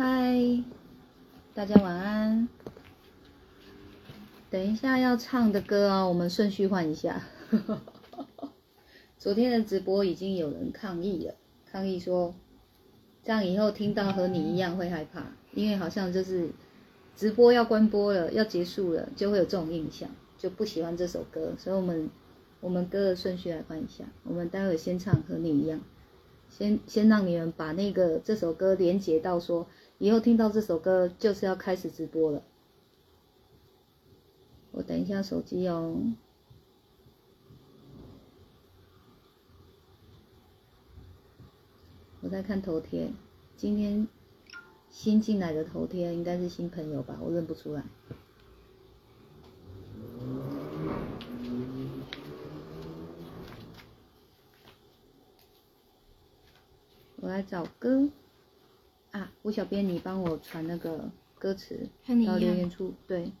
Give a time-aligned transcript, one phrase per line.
[0.00, 0.62] 嗨，
[1.54, 2.48] 大家晚安。
[4.48, 7.20] 等一下要唱的歌哦，我们顺序换一下。
[9.18, 11.34] 昨天的直播已经有人抗议了，
[11.68, 12.32] 抗议说
[13.24, 16.48] 这样以后听到和你一样会害怕，因为好像就是
[17.16, 20.08] 直播要关播了，要结束了，就会有这种印象，
[20.38, 21.54] 就不喜欢这首歌。
[21.58, 22.08] 所以我们
[22.60, 25.80] 我们歌的顺序来换一下，我们待会先唱和你一样，
[26.48, 29.66] 先先让你们把那个这首歌连接到说。
[29.98, 32.42] 以后听到这首歌就是要开始直播了。
[34.70, 36.00] 我等一下手机哦。
[42.20, 43.10] 我在看头贴，
[43.56, 44.06] 今天
[44.90, 47.18] 新进来的头贴应该是新朋友吧？
[47.20, 47.82] 我认不出来。
[57.16, 58.08] 我来找歌。
[59.18, 61.88] 啊，吴小编，你帮我传那个歌词
[62.26, 63.32] 到留言处，对。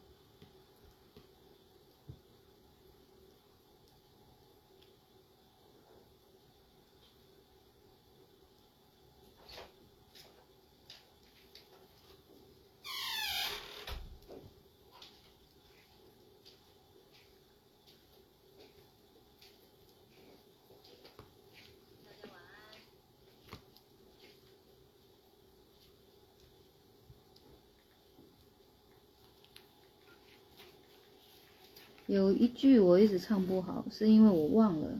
[32.08, 34.98] 有一句我一直唱不好，是因为我忘了，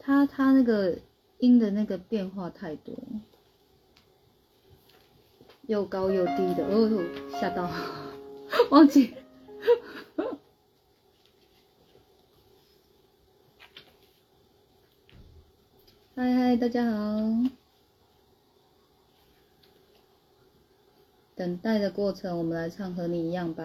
[0.00, 0.98] 他他那个
[1.38, 2.92] 音的那个变化太多，
[5.68, 7.04] 又高又低的，哦，
[7.40, 7.70] 吓到，
[8.70, 9.14] 忘记。
[16.16, 17.20] 嗨嗨，大家好。
[21.36, 23.64] 等待的过程，我们来唱和你一样吧。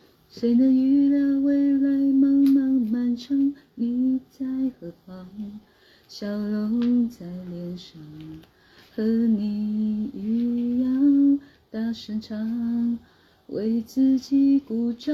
[0.33, 3.53] 谁能预料未来茫茫漫长？
[3.75, 4.45] 你在
[4.79, 5.27] 何方？
[6.07, 7.99] 笑容在脸上，
[8.95, 11.37] 和你一样
[11.69, 12.97] 大声唱，
[13.47, 15.13] 为自己鼓掌。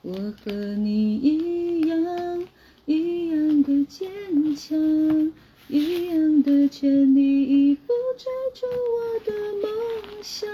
[0.00, 2.42] 我和你一样，
[2.86, 4.10] 一样的坚
[4.56, 4.78] 强，
[5.68, 8.24] 一样的全力以赴追
[8.54, 10.48] 逐我的梦想。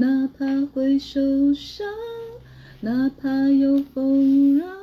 [0.00, 1.84] 哪怕会受伤，
[2.82, 4.78] 哪怕有风浪，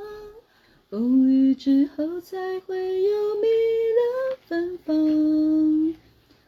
[0.90, 3.48] 风雨之后才会有迷
[3.96, 5.94] 人芬芳。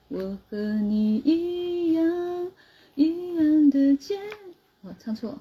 [0.08, 2.52] 我和你一样，
[2.94, 4.20] 一样的坚。
[4.82, 5.38] 我唱错，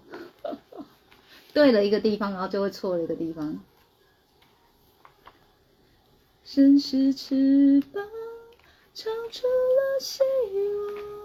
[1.54, 3.60] 对了一个地方，然后就会错了一个地方。
[6.46, 8.06] 伸失翅膀，
[8.94, 11.17] 唱出了希望。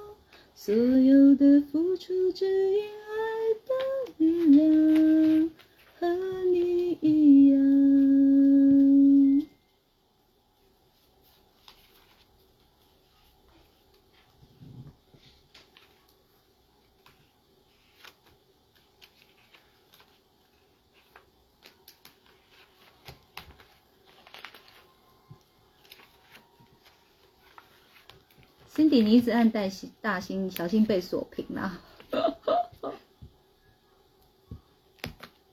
[0.65, 3.19] 所有的付出，只因爱
[3.67, 3.75] 的
[4.19, 5.51] 力量，
[5.99, 6.07] 和
[6.53, 7.59] 你一样。
[28.83, 31.79] 心底，你一直按大心，大心，小心被锁屏了。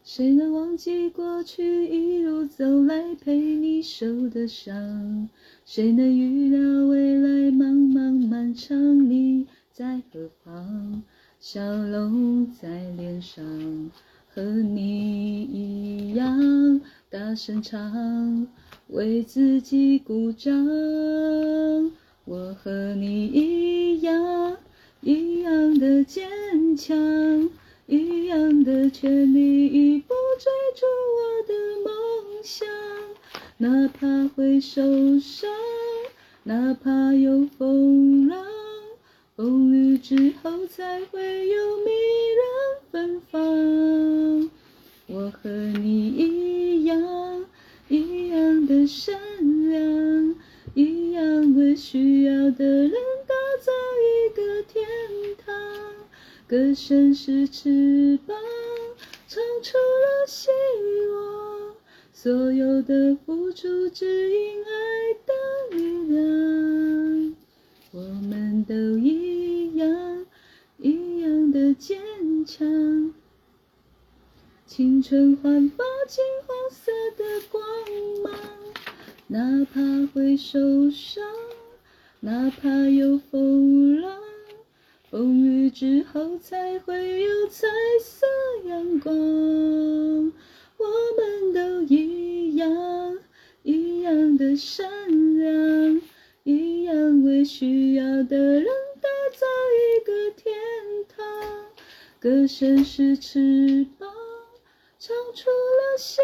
[0.04, 5.30] 谁能忘记过去一路走来陪你受的伤？
[5.64, 9.08] 谁能预料未来茫茫漫长？
[9.08, 11.04] 你在何方？
[11.40, 12.68] 笑容在
[12.98, 13.46] 脸上，
[14.34, 16.82] 和你一样
[17.12, 18.48] 大声唱，
[18.88, 20.52] 为自己鼓掌。
[22.30, 24.56] 我和你一样，
[25.02, 26.30] 一样的坚
[26.78, 26.96] 强，
[27.88, 30.86] 一样的全力以赴追逐
[31.18, 31.54] 我的
[31.84, 32.68] 梦想。
[33.58, 34.80] 哪怕会受
[35.20, 35.50] 伤，
[36.44, 38.46] 哪怕有风浪，
[39.36, 41.90] 风雨之后才会有迷
[42.38, 42.46] 人
[42.92, 44.52] 芬芳。
[45.08, 46.96] 我和你一样，
[47.88, 48.40] 一样。
[48.70, 49.18] 的善
[49.72, 50.36] 良，
[50.80, 52.92] 一样为需要的人
[53.28, 54.88] 打造一个天
[55.46, 55.54] 堂。
[56.48, 58.38] 歌声是翅膀，
[59.28, 60.48] 唱出了希
[61.12, 61.76] 望。
[62.14, 67.36] 所有的付出，只因爱的力量。
[67.92, 70.26] 我们都一样，
[70.78, 72.00] 一样的坚
[72.46, 73.14] 强。
[74.66, 77.62] 青春焕发金黄色的光
[78.24, 78.34] 芒，
[79.32, 79.80] 哪怕
[80.12, 81.24] 会受伤，
[82.22, 84.20] 哪怕有风浪，
[85.12, 87.68] 风雨之后才会有彩
[88.02, 88.26] 色
[88.66, 89.14] 阳光。
[90.78, 90.86] 我
[91.16, 93.20] 们都一样，
[93.62, 94.90] 一样的善
[95.38, 96.02] 良，
[96.44, 98.66] 一样为需要的人
[99.00, 99.46] 打造
[99.78, 100.52] 一个天
[101.08, 101.70] 堂。
[102.20, 104.10] 歌声是翅膀。
[105.02, 106.20] 唱出了希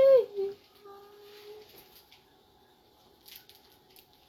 [0.84, 0.94] 望，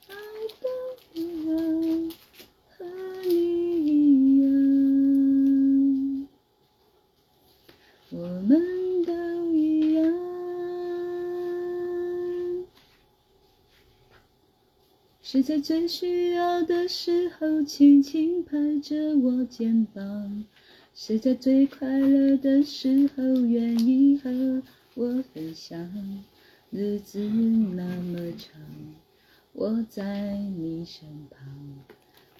[0.08, 0.20] 爱的力量和你一样，我们
[0.61, 1.05] 都一样。
[15.28, 20.44] 是在最需要的时候，轻轻拍着我肩膀。
[20.94, 24.62] 是在最快乐的时候，愿意和
[24.94, 26.24] 我分享。
[26.70, 28.62] 日子那么长，
[29.58, 31.40] 我在你身旁，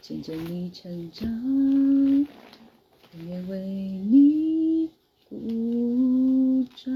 [0.02, 1.26] 见证你成长，
[3.14, 4.90] 永远为你
[5.30, 6.94] 鼓掌。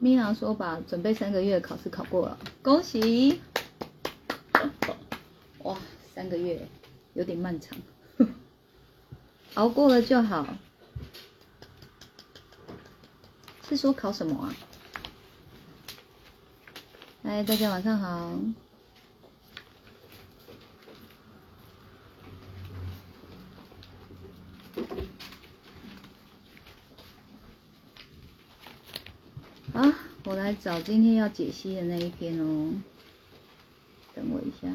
[0.00, 3.40] 米娜，米娜说把准备三个月考试考过了，恭喜！
[5.60, 5.74] 哇，
[6.14, 6.68] 三个月
[7.14, 7.78] 有点漫长，
[9.54, 10.46] 熬过了就好。
[13.66, 14.54] 是说考什么啊？
[17.22, 18.38] 嗨，大家晚上好。
[29.74, 32.72] 啊，我来找今天要解析的那一篇哦。
[34.14, 34.74] 等我一下。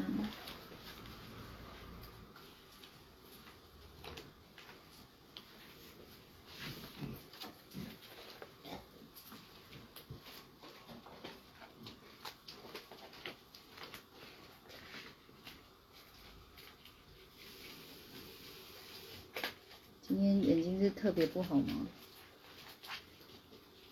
[20.06, 21.88] 今天眼睛是特别不好吗？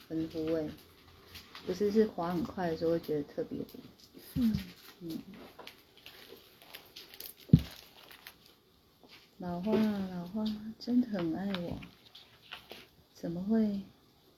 [0.09, 0.92] 很糊哎。
[1.67, 3.67] 不是，是滑很快的时候会觉得特别的。
[4.35, 4.57] 嗯
[5.01, 5.19] 嗯。
[9.39, 10.45] 老花老花
[10.79, 11.81] 真的很爱我，
[13.15, 13.81] 怎么会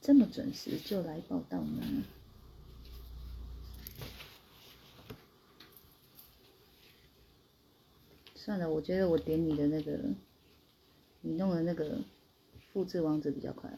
[0.00, 2.04] 这么准时就来报道呢？
[8.34, 9.98] 算了，我觉得我点你的那个，
[11.22, 11.98] 你弄的那个
[12.72, 13.70] 复制网址比较快。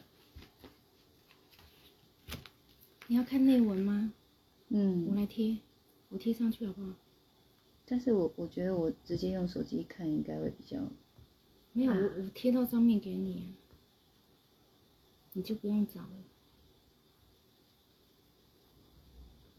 [3.07, 4.13] 你要看内文吗？
[4.69, 5.57] 嗯，我来贴，
[6.09, 6.93] 我贴上去好不好？
[7.85, 10.77] 但是我我觉得我直接用手机看应该会比较。
[11.71, 13.55] 没有，我我贴到上面给你，
[15.31, 16.09] 你就不用找了。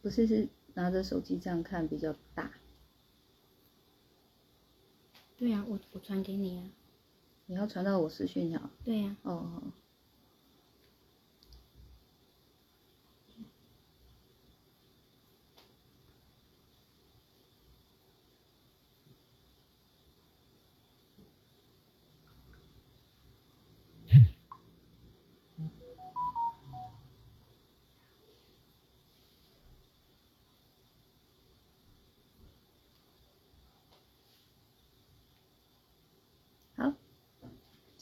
[0.02, 2.52] 不是，是拿着手机这样看比较大。
[5.38, 6.70] 对呀，我我传给你啊。
[7.46, 8.70] 你要传到我私讯条。
[8.84, 9.16] 对呀。
[9.22, 9.72] 哦哦。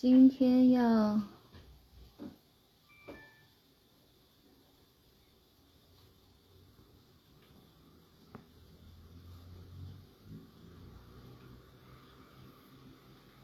[0.08, 0.84] 今天要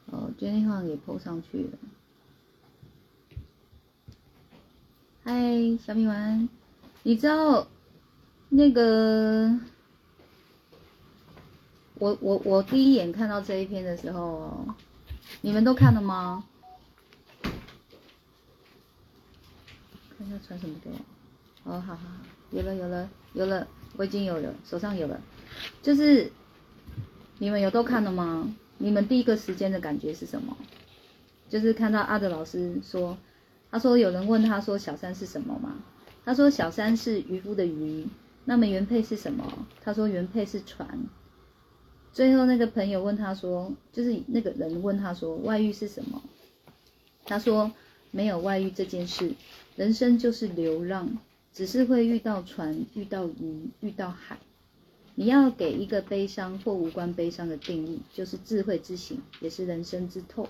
[0.06, 1.78] 哦，今天好像也 PO 上去了。
[5.24, 6.48] 嗨，小米丸，
[7.02, 7.66] 你知道
[8.50, 9.50] 那个
[11.94, 14.64] 我我我第一眼看到这一篇的时候，
[15.40, 16.44] 你们都看了吗？
[20.22, 20.96] 看一下传什么给我。
[21.64, 22.16] 哦，好好好，
[22.50, 25.20] 有了有了有了，我已经有了，手上有了。
[25.82, 26.30] 就是
[27.38, 28.54] 你们有都看了吗？
[28.78, 30.56] 你们第一个时间的感觉是什么？
[31.48, 33.18] 就是看到阿德老师说，
[33.70, 35.74] 他说有人问他说小三是什么吗？
[36.24, 38.06] 他说小三是渔夫的渔，
[38.44, 39.66] 那么原配是什么？
[39.82, 41.00] 他说原配是船。
[42.12, 46.22] 最后那个朋友问他说，就是那个人问他说外遇是什么？
[47.24, 47.72] 他说
[48.10, 49.32] 没有外遇这件事，
[49.76, 51.18] 人生就是流浪，
[51.52, 54.38] 只是会遇到船、遇到鱼、遇到海。
[55.14, 60.48] 你要给一个悲伤或无关悲伤的定义，就是智慧之醒，也是人生之透。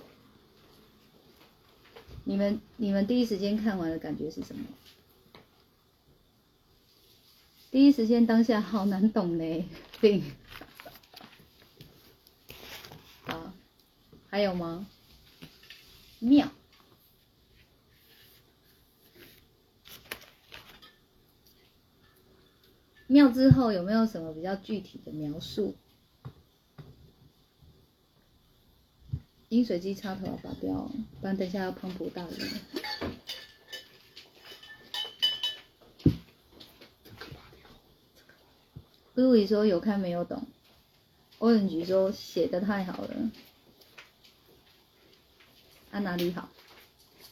[2.23, 4.63] 你们你们第一时间看完的感觉是什么？
[7.71, 9.65] 第一时间当下好难懂嘞，
[9.99, 10.21] 对。
[13.23, 13.51] 好，
[14.29, 14.87] 还有吗？
[16.19, 16.49] 妙。
[23.13, 25.75] 庙之后有没有什么比较具体的描述？
[29.49, 30.89] 饮水机插头要拔掉，
[31.21, 32.33] 不然等下要滂沱大雨。
[39.13, 40.47] 路易说有看没有懂，
[41.37, 43.31] 欧文局说写的太好了，
[45.91, 46.49] 他哪里好？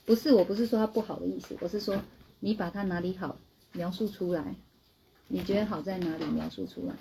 [0.05, 1.99] 不是，我不是说他不好的意思，我是说
[2.39, 3.39] 你把他哪里好
[3.71, 4.53] 描述出来。
[5.33, 6.25] 你觉得好在哪里？
[6.25, 6.93] 描述出来。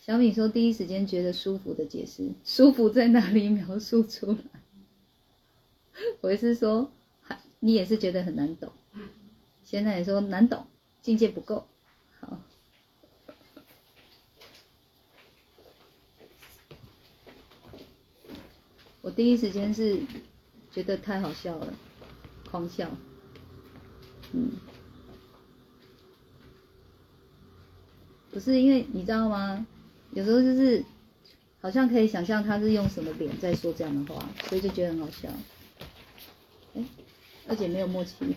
[0.00, 3.50] 小米说：“第一时间觉得舒服的解释，舒服在哪里？
[3.50, 4.38] 描述出来。”
[6.22, 6.90] 我是说，
[7.60, 8.72] 你也是觉得很难懂。
[9.64, 10.66] 现在也说难懂，
[11.02, 11.66] 境界不够。
[12.20, 12.38] 好，
[19.02, 20.00] 我第一时间是
[20.72, 21.74] 觉得太好笑了，
[22.50, 22.90] 狂笑。
[24.36, 24.50] 嗯，
[28.32, 29.64] 不是因为你知道吗？
[30.10, 30.84] 有时候就是
[31.60, 35.28] 好像可以想象他是用什么脸在说这样的话，所以就觉得很好笑。
[36.74, 36.84] 哎，
[37.48, 38.14] 而且没有默契。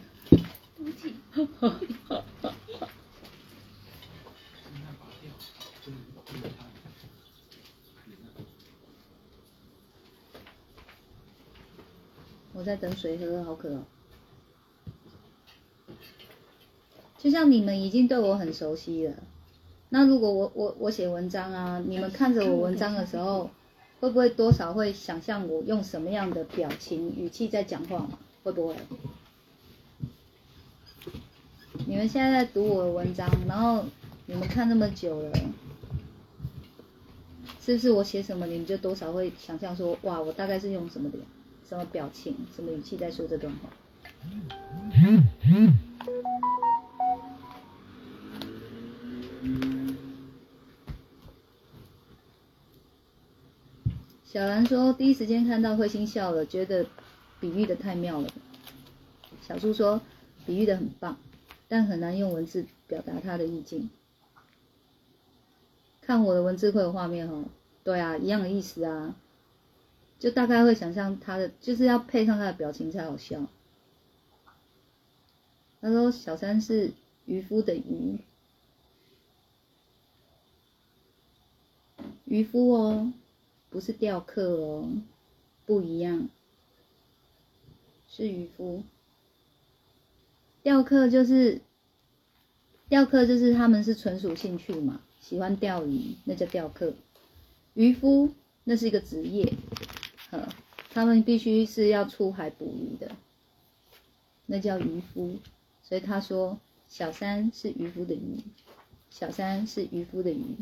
[12.54, 13.84] 我在等水喝，好渴哦。
[17.18, 19.14] 就像你们已经对我很熟悉了，
[19.90, 23.50] 那如果我我我写文章啊，你们看着我文章的时候，
[24.00, 28.20] 会不会多少会想象我用什么样的表情语气在讲话嘛？
[28.44, 28.76] 会不会？
[31.88, 33.86] 你们现在在读我的文章，然后
[34.26, 35.32] 你们看那么久了，
[37.60, 41.24] 是不是我写什么，你们就多少会想象说，哇，我大概是用什么脸、
[41.68, 43.70] 什么表情、什么语气在说这段话？
[54.24, 56.86] 小兰说：“第一时间看到慧心笑了，觉得
[57.40, 58.30] 比喻的太妙了。”
[59.42, 60.00] 小苏说
[60.46, 61.18] ：“比喻的很棒，
[61.68, 63.90] 但很难用文字表达他的意境。”
[66.02, 67.46] 看我的文字会有画面哦。
[67.84, 69.16] 对啊，一样的意思啊，
[70.20, 73.48] 就大概会想象他的，就是要配上他的表情才好笑。
[75.82, 76.92] 他说：“小三是
[77.26, 78.20] 渔夫的渔，
[82.28, 83.12] 渔夫哦。”
[83.70, 84.90] 不是钓客哦，
[85.66, 86.30] 不一样，
[88.10, 88.82] 是渔夫。
[90.64, 91.60] 钓客就是
[92.88, 96.94] 钓客，就是他们是纯属兴趣嘛，喜欢钓鱼，那叫钓客。
[97.74, 99.54] 渔夫那是一个职业，
[100.32, 100.48] 呵，
[100.92, 103.12] 他们必须是要出海捕鱼的，
[104.46, 105.40] 那叫渔夫。
[105.84, 106.58] 所以他说，
[106.88, 108.40] 小三是渔夫的渔，
[109.10, 110.56] 小三是渔夫的渔。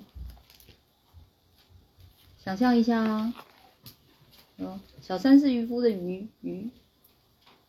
[2.45, 3.33] 想象一下啊，
[4.57, 6.69] 嗯，小三是渔夫的鱼，鱼，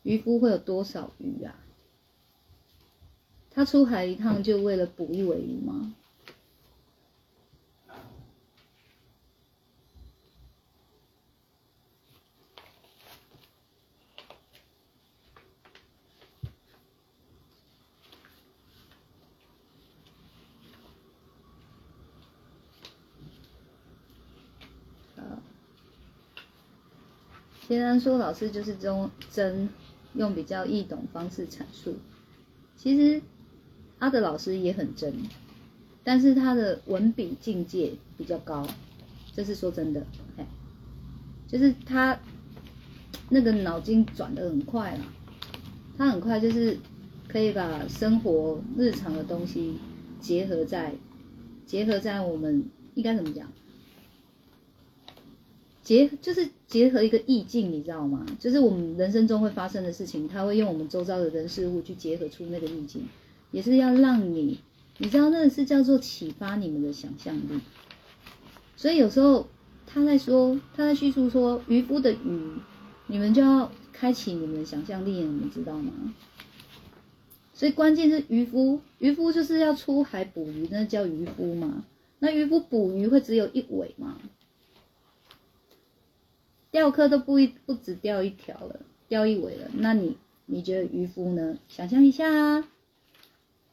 [0.03, 1.57] 渔夫会有多少鱼啊？
[3.51, 5.95] 他出海一趟就为了捕一尾鱼吗？
[27.67, 29.69] 虽然说老师就是中真
[30.15, 31.97] 用比较易懂方式阐述，
[32.77, 33.21] 其实
[33.99, 35.13] 阿德老师也很真，
[36.05, 38.65] 但是他的文笔境界比较高，
[39.35, 40.07] 这是说真的，
[40.37, 40.47] 哎，
[41.49, 42.17] 就是他
[43.31, 45.05] 那个脑筋转的很快啦，
[45.99, 46.79] 他很快就是
[47.27, 49.77] 可以把生活日常的东西
[50.21, 50.95] 结合在
[51.67, 53.51] 结合在我们应该怎么讲？
[55.87, 58.27] 结就是结合一个意境，你知道吗？
[58.41, 63.07] 就是我们人生中会发生的事情，他会用我们周遭的人事物去结合出那个意境，
[63.53, 64.59] 也是要让你，
[64.99, 67.61] 你知道那个是叫做启发你们的想象力。
[68.77, 69.47] 所以有时候
[69.87, 72.51] 他在说，他在叙述说渔夫的渔，
[73.07, 75.93] 你们就要开启你们的想象力，你们知道吗？
[77.55, 81.85] 所以关键是渔夫，渔夫就是要出海捕鱼，那叫渔夫嘛。
[82.19, 84.19] 那渔夫捕鱼会只有一尾吗？
[86.77, 89.71] 钓客都不一不止钓一条了，钓一尾了。
[89.73, 91.57] 那你你觉得渔夫呢？
[91.69, 92.69] 想象一下啊，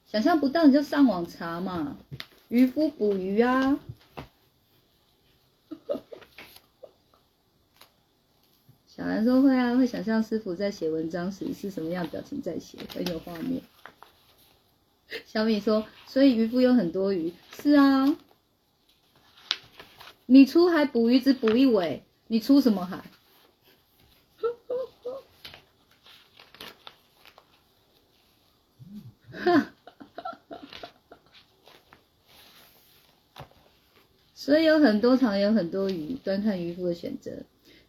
[0.05, 1.98] 想象不到你就上网查嘛。
[2.48, 3.77] 渔夫捕鱼啊。
[8.88, 13.62] 小兰说会啊，会想象师傅在写文章时是什么样表情在写，很有画面。
[15.25, 18.15] 小米说，所以渔夫有很多鱼，是啊。
[20.25, 22.05] 你出海捕鱼只捕一尾。
[22.33, 22.99] 你出什么海？
[34.33, 37.43] 所以有很多场，有很多鱼，端看渔夫的选择。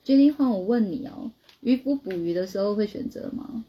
[0.05, 3.65] 决定换我问你哦，渔夫捕鱼的时候会选择吗？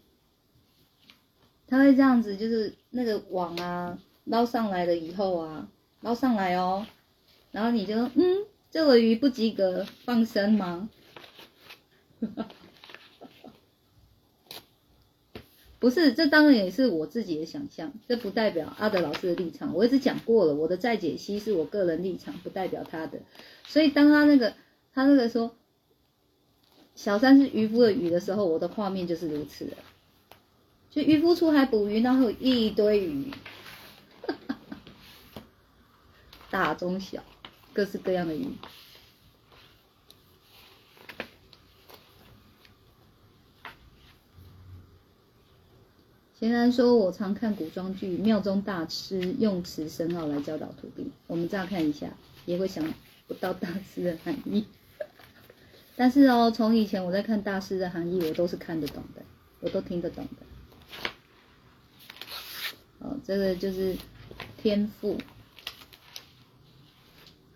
[1.67, 5.70] 他会这样子，就是那个网啊，捞上来了以后啊，
[6.01, 6.86] 捞上来哦，
[7.53, 8.46] 然后你就嗯。
[8.75, 10.89] 这尾鱼不及格，放生吗？
[15.79, 19.74] 不是，这当然也是我自己的想象，这不代表阿德老师的立场。
[19.74, 23.20] 我一直讲过了，我的再解析是我个人立场，不代表他的。
[23.65, 24.53] 所以当他那个
[24.94, 25.55] 他那个说
[26.96, 29.77] 小三是渔夫的鱼的时候，我的画面就是如此的。
[30.89, 33.32] 就渔夫出海捕鱼，然后一堆鱼，
[36.52, 37.23] 大中小。
[37.76, 38.48] 各式各样的鱼。
[46.40, 51.12] 贤然说：“我常看古装剧，庙中大师用词深奥来教导徒弟。
[51.28, 52.08] 我们乍看一下，
[52.46, 52.94] 也会想
[53.28, 54.66] 不到大师的含义。
[55.98, 59.22] 但是哦，从以前我在看大师的含义，我都是看得懂的，
[59.60, 61.10] 我都听得懂的。
[63.00, 63.98] 哦，这个就是
[64.58, 65.18] 天赋。”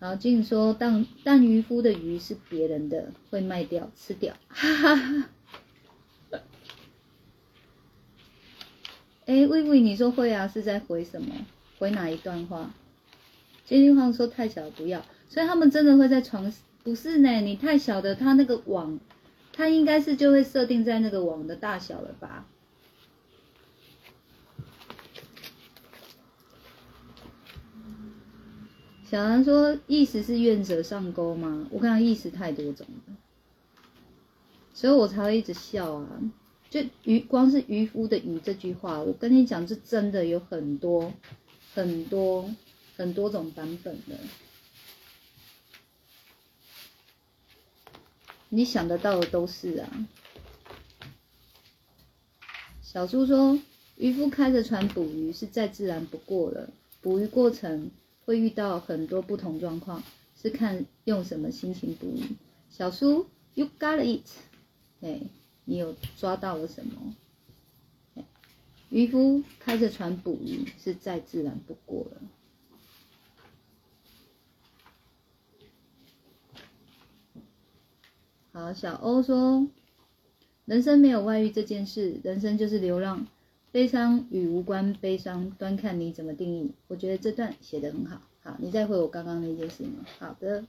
[0.00, 5.28] 好，静说，但但渔夫的鱼是别人的，会卖掉吃掉，哈哈哈。
[9.26, 10.48] 哎，魏魏，你说会啊？
[10.48, 11.46] 是在回什么？
[11.78, 12.72] 回哪一段话？
[13.66, 16.50] 金玉皇说太小不要，所以他们真的会在床？
[16.82, 18.98] 不是呢，你太小的，他那个网，
[19.52, 22.46] 他应该是就会设定在那个网的大小了吧？
[29.10, 33.16] 小兰说：“意思是愿者上钩吗？”我看意思太多种了，
[34.72, 36.20] 所以我才会一直笑啊。
[36.70, 41.12] 就渔光是渔夫的渔这句话，我跟你讲，是真的有很多
[41.74, 42.48] 很多
[42.96, 44.16] 很多种版本的。
[48.48, 50.06] 你想得到的都是啊。
[52.80, 53.58] 小猪说
[53.98, 56.70] ：“渔夫开着船捕鱼是再自然不过了，
[57.00, 57.90] 捕鱼过程。”
[58.30, 60.04] 会遇到很多不同状况，
[60.40, 62.36] 是看用什么心情捕鱼。
[62.70, 64.24] 小叔，You got it，
[65.00, 65.22] 哎，
[65.64, 67.16] 你有抓到了什么？
[68.88, 72.22] 渔夫开着船捕鱼是再自然不过了。
[78.52, 79.66] 好，小欧说，
[80.66, 83.26] 人生没有外遇这件事，人生就是流浪。
[83.72, 86.74] 悲伤与无关，悲伤端看你怎么定义。
[86.88, 88.20] 我觉得这段写的很好。
[88.42, 90.04] 好，你再回我刚刚那件事吗？
[90.18, 90.64] 好的，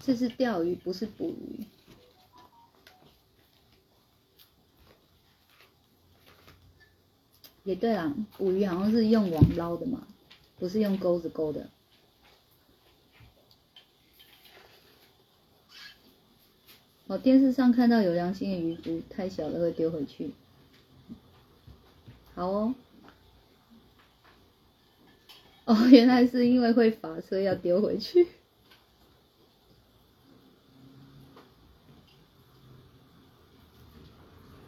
[0.00, 1.64] 这是钓鱼，不是捕鱼。
[7.64, 10.06] 也对啊，捕鱼好像是用网捞的嘛，
[10.58, 11.70] 不是用钩子钩的。
[17.12, 20.32] 我电视上看到有良心的渔夫，太小了会丢回去。
[22.34, 22.74] 好哦。
[25.66, 28.28] 哦，原来是因为会发车要丢回去。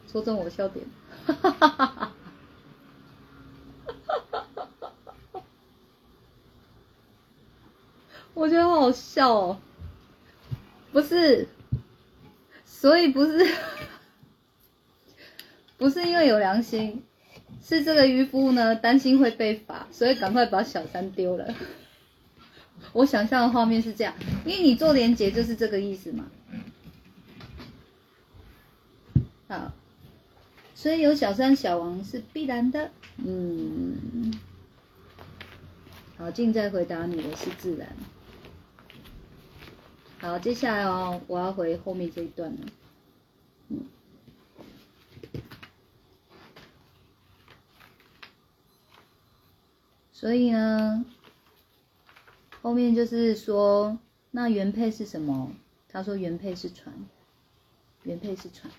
[0.07, 0.85] 戳中我笑点，
[1.25, 2.11] 哈哈哈哈哈！
[8.35, 9.59] 我觉得好好笑哦。
[10.93, 11.47] 不是，
[12.85, 13.51] 所以不是，
[15.75, 17.01] 不是因为有良心，
[17.59, 21.51] 是这个渔夫呢担心会被罚，所以赶快把小三丢了。
[22.93, 24.13] 我想象的画面是这样，
[24.45, 26.25] 因为你做连结就是这个意思嘛。
[29.47, 29.73] 好，
[30.75, 32.91] 所以有小三小王是必然的。
[33.17, 34.31] 嗯，
[36.19, 37.89] 好，静在回答你的是自然。
[40.19, 42.59] 好，接下来哦，我要回后面这一段了。
[43.69, 43.85] 嗯，
[50.11, 51.05] 所以呢，
[52.61, 53.99] 后面就是说，
[54.31, 55.51] 那原配是什么？
[55.87, 56.93] 他说原配是船，
[58.03, 58.71] 原配是船。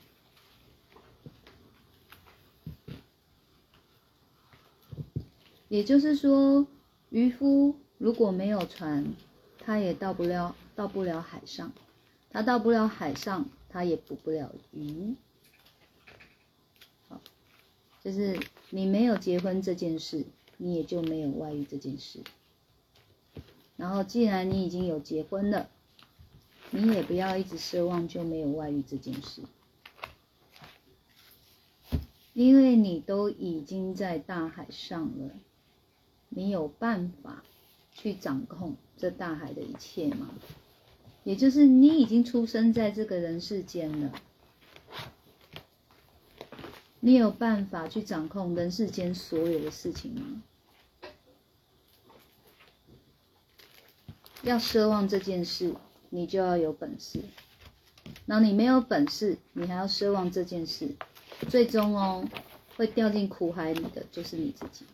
[5.69, 6.67] 也就是说，
[7.11, 9.05] 渔夫如果没有船，
[9.59, 11.73] 他也到不了到不了海上，
[12.31, 15.17] 他到不了海上，他也捕不了鱼。
[17.09, 17.21] 好，
[18.05, 18.39] 就是
[18.71, 20.27] 你没有结婚这件事，
[20.59, 22.21] 你也就没有外遇这件事。
[23.77, 25.69] 然后，既然你已经有结婚了，
[26.71, 29.43] 你也不要一直奢望就没有外遇这件事，
[32.35, 35.31] 因为你都已经在大海上了。
[36.29, 37.45] 你有办法
[37.93, 40.29] 去掌控这大海的一切吗？
[41.27, 44.13] 也就是你已经出生在这个人世间了，
[47.01, 50.43] 你有办法去掌控人世间所有的事情吗？
[54.43, 55.75] 要奢望这件事，
[56.11, 57.19] 你就要有本事。
[58.27, 60.95] 然后你没有本事，你还要奢望这件事，
[61.49, 62.25] 最终哦，
[62.77, 64.85] 会掉进苦海里的就是你自己。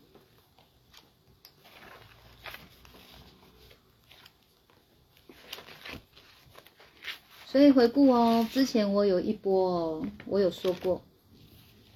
[7.52, 11.02] 所以回顾哦，之前我有一波哦，我有说过，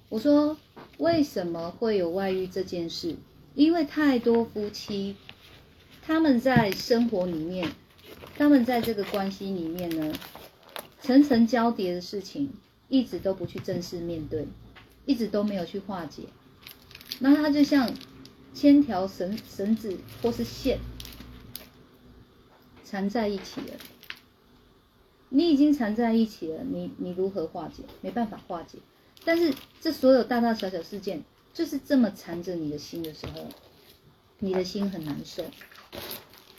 [0.07, 0.55] 我说
[0.99, 3.15] 为什么会有外遇这件事？
[3.55, 5.15] 因为太多夫妻，
[6.05, 7.71] 他们在生活里面，
[8.37, 10.13] 他们在这个关系里面呢，
[11.01, 12.53] 层层交叠的事情，
[12.87, 14.45] 一直都不去正式面对，
[15.07, 16.21] 一直都没有去化解，
[17.17, 17.91] 那他就像
[18.53, 20.77] 千条绳绳子或是线
[22.85, 23.73] 缠在一起了。
[25.29, 27.83] 你已经缠在一起了，你你如何化解？
[28.01, 28.77] 没办法化解。
[29.25, 31.21] 但是这所有大大小小事件，
[31.53, 33.43] 就是这么缠着你的心的时候，
[34.39, 35.43] 你的心很难受，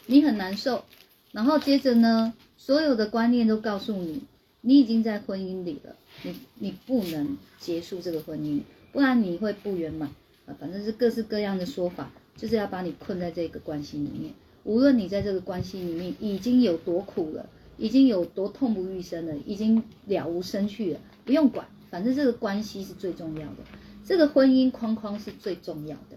[0.07, 0.85] 你很难受。
[1.33, 4.23] 然后接着呢，所有的观念都告诉你，
[4.61, 8.61] 你已经在婚姻里了，你你不能结束这个婚姻，
[8.93, 10.11] 不然你会不圆满
[10.47, 10.55] 啊。
[10.59, 14.35] 反正是各式各样的说法，就是要把你困在这个关系里面。
[14.65, 17.49] 无论你在这个关系里面已经有多苦了。
[17.79, 23.59] 已经有多痛不欲生了，已经了无生趣了，不用管，反正这个关系是最重要的，
[24.05, 26.17] 这个婚姻框框是最重要的。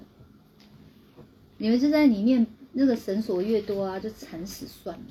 [1.57, 5.05] 你们就在里面那个绳索越多啊，就惨死算了，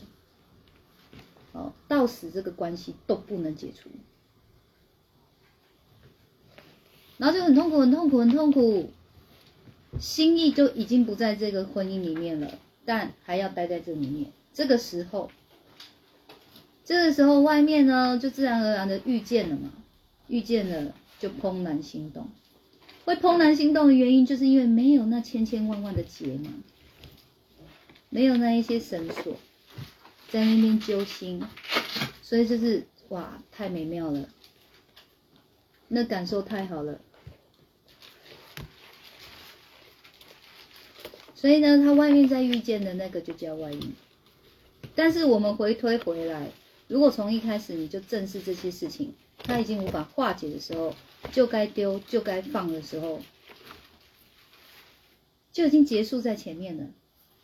[1.53, 3.89] 哦，到死这个关系都不能解除，
[7.17, 8.91] 然后就很痛苦，很痛苦，很痛苦，
[10.01, 15.31] 心意就已经不在这个婚姻里面了，但还要待在这里面，这个时候。
[16.91, 19.71] 这个时候，外面呢就自然而然的遇见了嘛，
[20.27, 22.29] 遇见了就怦然心动。
[23.05, 26.53] 会怦然心动的原因，就是因为没有那千千万万的结嘛，
[28.09, 29.37] 没有那一些绳索
[30.31, 31.41] 在那边揪心，
[32.25, 34.29] 所以就是哇，太美妙了，
[35.87, 37.01] 那感受太好了。
[41.37, 43.81] 所以呢，他外面在遇见的那个就叫外遇，
[44.97, 46.49] 但是我们回推回来。
[46.91, 50.93] 如果从一开始你就正视这些事情，他已经无法化解的时候，
[51.31, 53.23] 就该丢就该放的时候，
[55.53, 56.89] 就已经结束在前面了。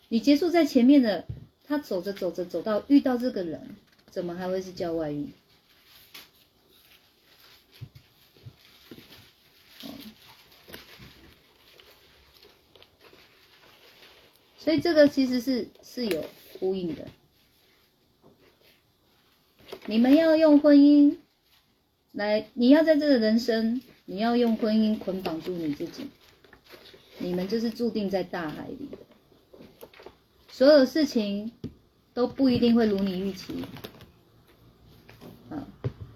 [0.09, 1.25] 你结束在前面的，
[1.63, 3.77] 他走着走着走到遇到这个人，
[4.11, 5.29] 怎么还会是叫外遇？
[14.59, 16.25] 所以这个其实是是有
[16.59, 17.07] 呼应的。
[19.89, 21.15] 你们要用婚姻
[22.11, 26.09] 来，你要在这个人生，你要用婚姻捆绑住你自己。
[27.19, 28.97] 你们就是注定在大海里的，
[30.49, 31.53] 所有事情
[32.13, 33.63] 都不一定会如你预期。
[35.49, 35.65] 啊，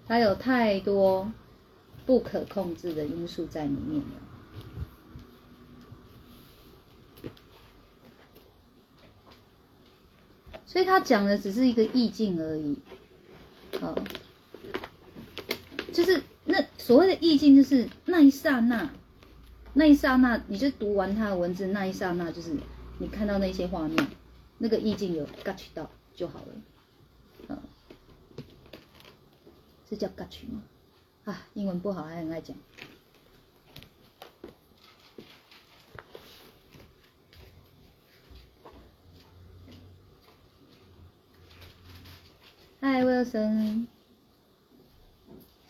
[0.06, 1.32] 它有太多
[2.04, 4.06] 不可控制的因素在里面了。
[10.66, 12.78] 所以他讲的只是一个意境而已。
[13.82, 13.94] 呃，
[15.92, 18.90] 就是那所谓的意境，就是那一刹那，
[19.74, 22.54] 那一刹那，你就读完他的文字，那一刹那，就是
[22.98, 24.06] 你看到那些画面，
[24.58, 26.46] 那个意境有 get 到就好了，
[27.48, 27.58] 嗯，
[29.90, 30.62] 是叫 get 吗？
[31.24, 32.56] 啊，英文不好还很爱讲。
[42.84, 43.86] 嗨，Wilson，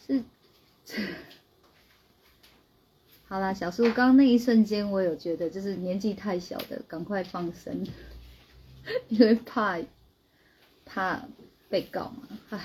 [0.07, 0.25] 是，
[3.29, 7.87] 好啦，小叔，刚刚那一瞬间，我有觉得就是年纪太小的，赶快放生，
[9.11, 9.79] 因为怕
[10.87, 11.23] 怕
[11.69, 12.65] 被告嘛，唉。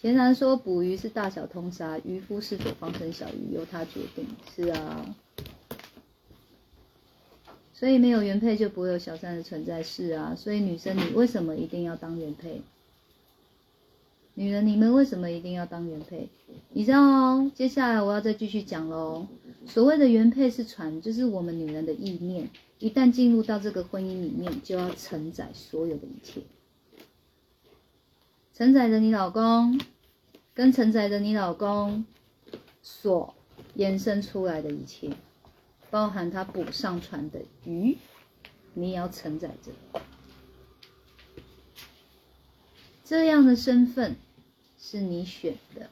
[0.00, 4.24] 贤男说捕鱼是大小通杀，渔夫是否放生小鱼由他决定，
[4.54, 5.16] 是啊。
[7.78, 10.34] 所以没有原配就不会有小三的存在，是啊。
[10.34, 12.62] 所以女生，你为什么一定要当原配？
[14.32, 16.30] 女人，你们为什么一定要当原配？
[16.70, 17.52] 你知道哦。
[17.54, 19.26] 接下来我要再继续讲喽。
[19.66, 22.48] 所谓的原配是船，就是我们女人的意念。
[22.78, 26.40] 一旦进入到这个婚姻里面，就要承载所有的一切，
[28.54, 29.78] 承载着你老公，
[30.54, 32.06] 跟承载着你老公
[32.82, 33.34] 所
[33.76, 35.10] 衍生出来的一切。
[35.96, 37.96] 包含他捕上船的鱼，
[38.74, 39.72] 你也要承载着。
[43.02, 44.14] 这样的身份
[44.78, 45.88] 是你选的。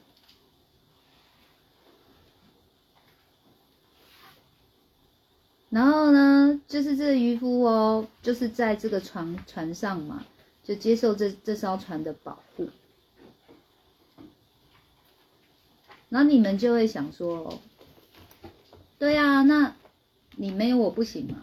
[5.71, 10.23] 然后呢，就是这个渔夫哦，就是在这个船船上嘛，
[10.63, 12.69] 就接受这这艘船的保护。
[16.09, 17.59] 那你们就会想说，
[18.99, 19.75] 对呀，那。
[20.37, 21.41] 你没有我不行吗？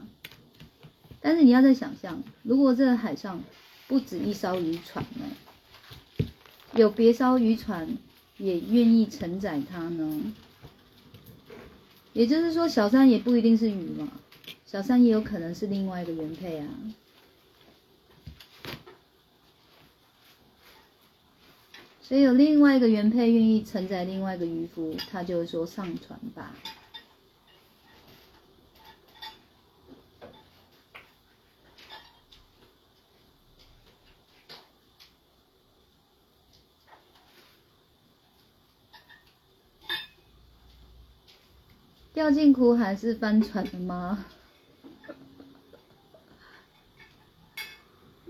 [1.20, 3.42] 但是你要在想象，如果这个海上
[3.86, 6.26] 不止一艘渔船呢，
[6.74, 7.96] 有别艘渔船
[8.38, 10.32] 也愿意承载它呢？
[12.12, 14.08] 也就是说，小三也不一定是鱼嘛，
[14.66, 16.68] 小三也有可能是另外一个原配啊。
[22.02, 26.54] 所以有另外一个原配愿意承载另外一个渔夫，他就说上船吧。
[42.22, 44.24] 掉进苦海是翻船的吗？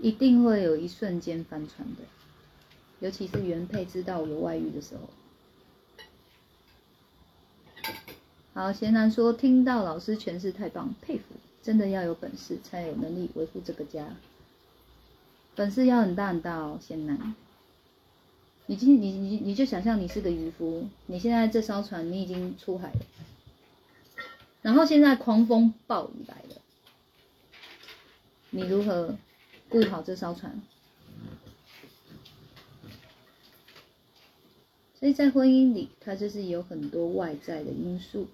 [0.01, 2.01] 一定会有一瞬间翻船的，
[3.01, 5.01] 尤其是原配知道有外遇的时候。
[8.55, 11.25] 好，贤男说听到老师诠释太棒，佩服，
[11.61, 14.07] 真的要有本事才有能力维护这个家，
[15.53, 17.35] 本事要很大很大哦，贤男。
[18.65, 23.05] 你今你你你就想象你是个渔夫，你现在这艘船你已经出海了。
[24.63, 26.61] 然后现在狂风暴雨来了，
[28.49, 29.15] 你如何
[29.69, 30.61] 顾好这艘船？
[34.97, 38.29] 所以在婚姻里，它就是有很多外在的因素，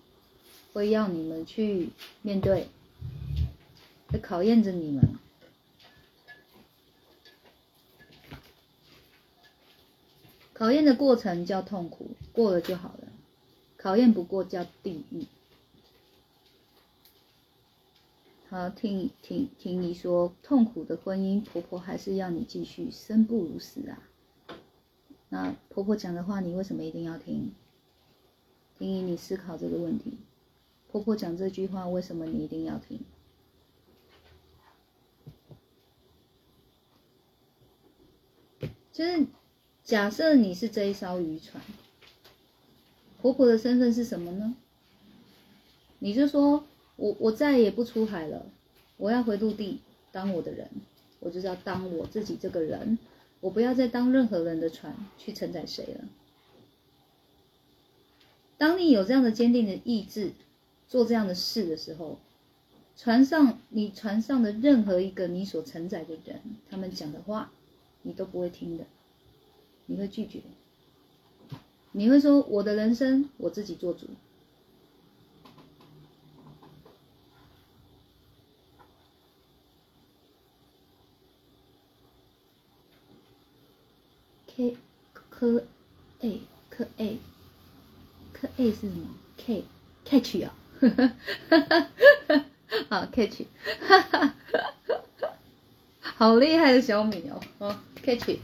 [0.71, 1.89] 会要你们去
[2.21, 2.67] 面对，
[4.09, 5.03] 会考验着你们。
[10.53, 13.07] 考验的过程叫痛苦，过了就好了；
[13.77, 15.25] 考验不过叫地狱。
[18.49, 24.01] 好，听听听你说痛苦的婚姻，婆婆还是要你继续生不如死啊？
[25.29, 27.51] 那婆婆讲的话，你为什么一定要听？
[28.79, 30.17] 听你思考这个问题。
[30.91, 33.01] 婆婆讲这句话，为什么你一定要听？
[38.91, 39.27] 就是
[39.83, 41.63] 假设你是这一艘渔船，
[43.21, 44.55] 婆婆的身份是什么呢？
[45.99, 46.63] 你就说。
[46.99, 48.45] 我我再也不出海了，
[48.97, 49.79] 我要回陆地
[50.12, 50.69] 当我的人，
[51.21, 52.99] 我就是要当我自己这个人，
[53.39, 56.01] 我不要再当任何人的船去承载谁了。
[58.57, 60.33] 当你有这样的坚定的意志，
[60.89, 62.19] 做这样的事的时候，
[62.97, 67.49] 船上你船上的任何一个你所承载的人，他们讲的话，
[68.01, 68.83] 你都不会听的，
[69.85, 70.41] 你会拒绝，
[71.93, 74.07] 你会说我的人生我自己做主。
[85.39, 85.63] 科
[86.19, 87.17] A 科 A
[88.34, 89.63] 科 A 是什么？K
[90.04, 90.49] catch 哦，
[92.89, 93.43] 好 catch，
[96.02, 97.73] 好厉害的小米哦，哦
[98.04, 98.38] catch。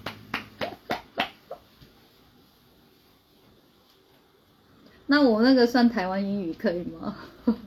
[5.07, 7.17] 那我那个算台湾英语可以吗？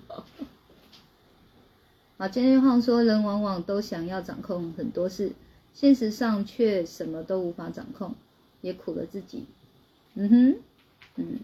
[2.16, 5.32] 好，今天话说，人往往都想要掌控很多事，
[5.74, 8.14] 现实上却什么都无法掌控。
[8.60, 9.46] 也苦了自己。
[10.14, 10.58] 嗯哼，
[11.16, 11.40] 嗯。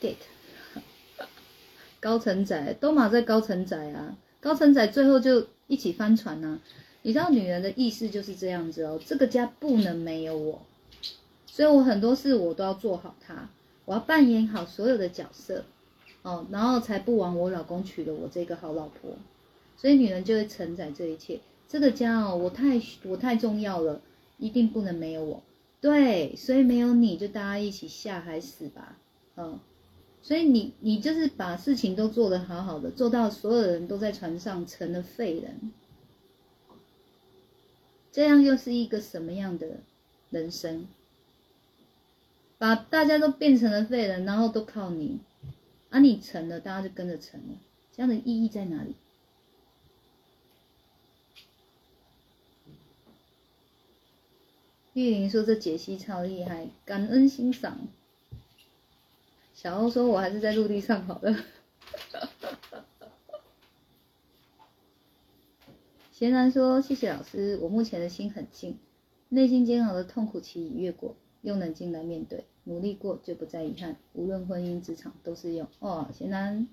[0.00, 0.16] Date，
[2.00, 6.58] 高层仔都马在高层仔啊，高层仔最后就一起翻船呐。
[7.02, 10.62] 你知道女人的意思就是这样子哦，这个家不能没有我，
[11.46, 13.48] 所以我很多事我都要做好它，
[13.86, 15.64] 我要扮演好所有的角色
[16.24, 19.12] 哦，然后才不枉我老公娶了我这个好老婆。
[19.76, 24.00] 所以女人就会承载这一切，这个家哦，我太我太重要了，
[24.38, 25.42] 一定不能没有我。
[25.80, 28.96] 对，所以没有你就大家一起下海死吧，
[29.36, 29.58] 嗯。
[30.22, 35.70] 所以你你就是把事情都做得好好的，做到所有人都在船上成了废人，
[38.10, 39.66] 这样又是一个什么样的
[40.30, 40.86] 人生？
[42.56, 45.18] 把大家都变成了废人，然后都靠你，
[45.94, 47.56] 啊，你成了，大家就跟着成了，
[47.92, 48.96] 这样的意义在哪里？
[54.94, 57.86] 玉玲说这解析超厉害，感恩欣赏。
[59.54, 61.44] 小欧说：“我还是在陆地上好了。”
[66.10, 68.80] 贤然说：“谢谢老师，我目前的心很静，
[69.28, 73.96] 内心煎熬的痛苦期已越过，用冷静来面对，努力过就不再遗憾。
[74.12, 76.66] 无论婚姻、职场都是用。”哦，贤然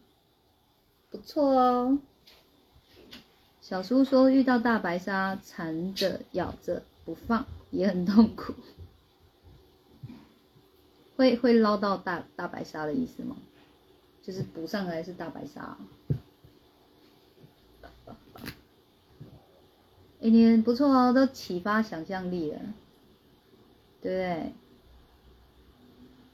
[1.09, 1.99] 不错哦。
[3.61, 8.53] 小叔说：“遇到大白鲨，缠着咬着不放，也很痛苦。”
[11.15, 13.37] 会会捞到大大白鲨的意思吗？
[14.23, 15.77] 就是补上来是大白鲨。
[20.21, 22.59] 哎，你不错哦，都启发想象力了，
[24.01, 24.53] 对不对？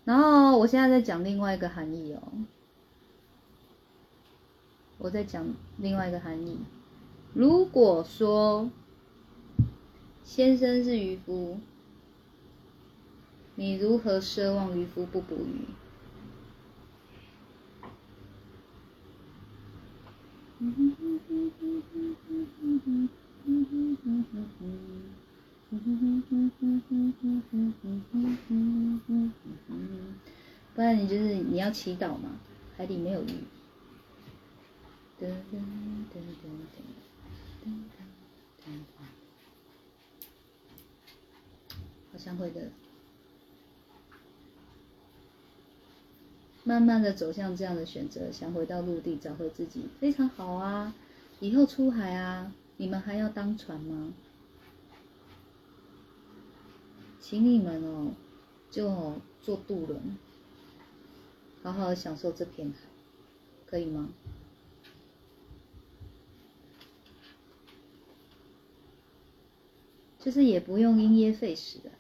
[0.08, 2.22] 然后我现在在讲另外一个含义哦，
[4.98, 5.46] 我在讲
[5.78, 6.60] 另外一个含义。
[7.34, 8.72] 如果说
[10.24, 11.60] 先生是渔夫。
[13.60, 15.66] 你如何奢望渔夫不捕鱼？
[30.74, 32.40] 不然你就是你要祈祷嘛，
[32.78, 33.44] 海里没有鱼。
[42.12, 42.70] 好像会的。
[46.64, 50.94] 慢慢的走向这样的选择，想回到陆地找回自己，非常好啊！
[51.40, 54.14] 以后出海啊，你们还要当船吗？
[57.30, 58.14] 请你们哦，
[58.72, 60.18] 就坐渡轮，
[61.62, 62.88] 好好享受这片海，
[63.66, 64.08] 可以吗？
[70.18, 71.92] 就是也不用因噎废食的，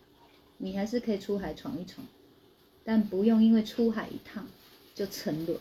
[0.59, 2.07] 你还是可以出海闯一闯，
[2.85, 4.47] 但不用因为出海一趟。
[4.95, 5.59] 就沉沦。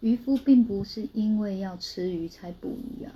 [0.00, 3.12] 渔夫并不是因为要吃鱼才捕鱼啊，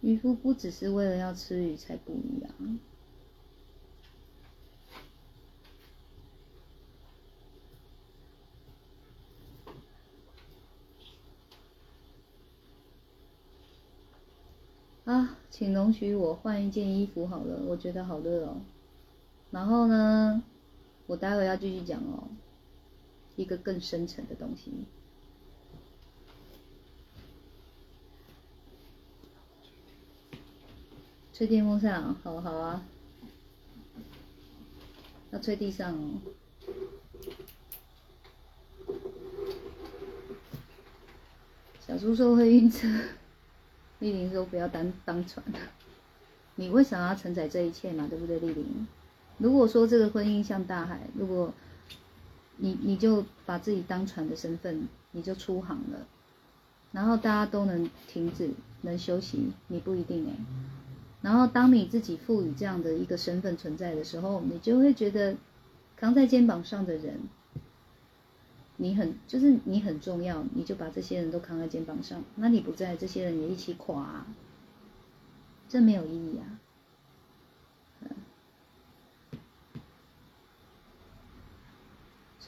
[0.00, 2.54] 渔夫不只是为了要吃鱼才捕鱼啊。
[15.04, 18.60] 啊，请容许我换一件衣服好了，我觉得好热哦。
[19.50, 20.42] 然后呢，
[21.08, 22.28] 我待会要继续讲哦，
[23.34, 24.84] 一个更深层的东西。
[31.32, 32.84] 吹电风扇，好好啊，
[35.30, 36.20] 要吹地上哦。
[41.80, 42.86] 小猪说会晕车。
[44.00, 45.42] 丽玲说：“不要当当船，
[46.56, 48.06] 你为什么要承载这一切嘛？
[48.08, 48.86] 对不对，丽玲？
[49.38, 51.52] 如果说这个婚姻像大海，如果
[52.56, 56.06] 你你就把自己当船的身份，你就出航了，
[56.92, 58.50] 然后大家都能停止，
[58.82, 60.32] 能休息，你不一定哎。
[61.22, 65.36] 然后当你自己赋予这样的一个身份存在的时候，你就会觉得
[65.96, 67.20] 扛在肩膀上的人。”
[68.80, 72.22] 你很就是你很重要，你就把这些人都扛在肩膀上。
[72.36, 74.24] 那你不在，这些人也一起垮，
[75.68, 76.57] 这没有意义啊。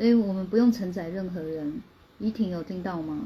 [0.01, 1.83] 所以我们不用承载任何人。
[2.21, 3.19] 怡婷有听到吗？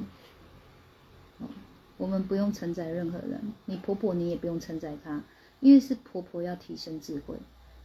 [1.96, 5.22] 我们不用承载任何人，你婆婆你也不用承载她，
[5.60, 7.36] 因为是婆婆要提升智慧，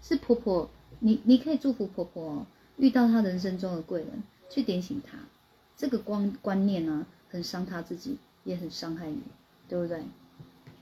[0.01, 0.71] 是婆婆，
[1.01, 5.19] 你你可以祝福婆婆，遇到她人生中的贵人，去点醒她。
[5.77, 9.21] 这个观观念呢，很伤她自己，也很伤害你，
[9.67, 10.01] 对不对？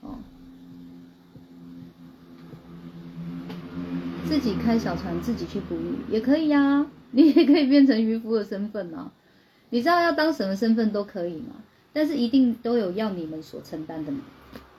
[0.00, 0.18] 哦，
[4.26, 9.10] 自己开小船，自己去捕鱼也可以呀，你也可以变成渔夫的身份呢。
[9.70, 11.56] 你知道要当什么身份都可以吗？
[11.92, 14.20] 但是一定都有要你们所承担的嘛？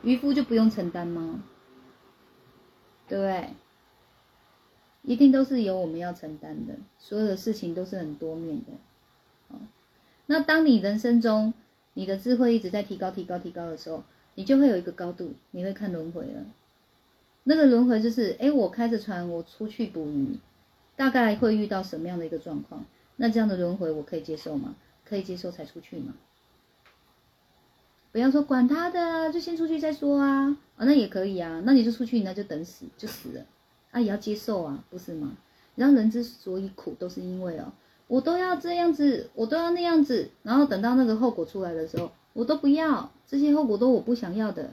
[0.03, 1.43] 渔夫就不用承担吗？
[3.07, 3.49] 对不对？
[5.01, 9.57] 一定都是由我们要承担的，所有的事情都是很多面的。
[10.27, 11.53] 那当你人生中
[11.95, 14.03] 你的智慧一直在提高、提高、提高的时候，
[14.35, 16.45] 你就会有一个高度，你会看轮回了。
[17.43, 20.37] 那个轮回就是，哎，我开着船，我出去捕鱼，
[20.99, 22.83] 大概会遇到什么样的一个状况？
[23.15, 24.75] 那这样的轮回我可以接受吗？
[25.05, 26.13] 可以接受才出去吗？
[28.11, 30.57] 不要说管他的，就先出去再说啊！
[30.75, 33.45] 啊，那也可以啊，那你就出去，那就等死，就死了
[33.91, 34.01] 啊！
[34.01, 35.37] 也要接受啊，不是吗？
[35.75, 37.71] 然后人之所以苦，都是因为哦，
[38.07, 44.71] 我都要这样子，我都要那样子，然后等到那个后果出来的时候，我都不要，这些后果都我不想要的。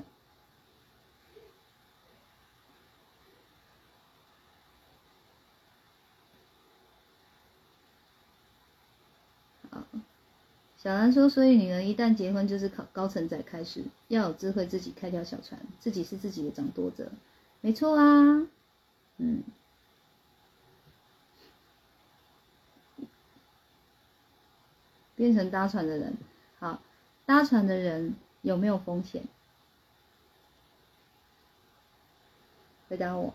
[10.87, 17.11] 小兰说：“所以女人一旦结婚，就是考高层载开始，要有智慧，自己开条小船，自己是自己的掌舵者，
[17.61, 18.47] 没错啊，
[19.17, 19.43] 嗯，
[25.17, 26.17] 变成搭船的人，
[26.61, 26.81] 好，
[27.25, 29.25] 搭船的人有没有风险？
[32.89, 33.35] 回答我，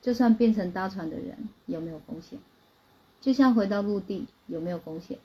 [0.00, 2.38] 就算变成搭船的人，有没有风险？
[3.20, 5.18] 就像回到陆地，有没有风险？”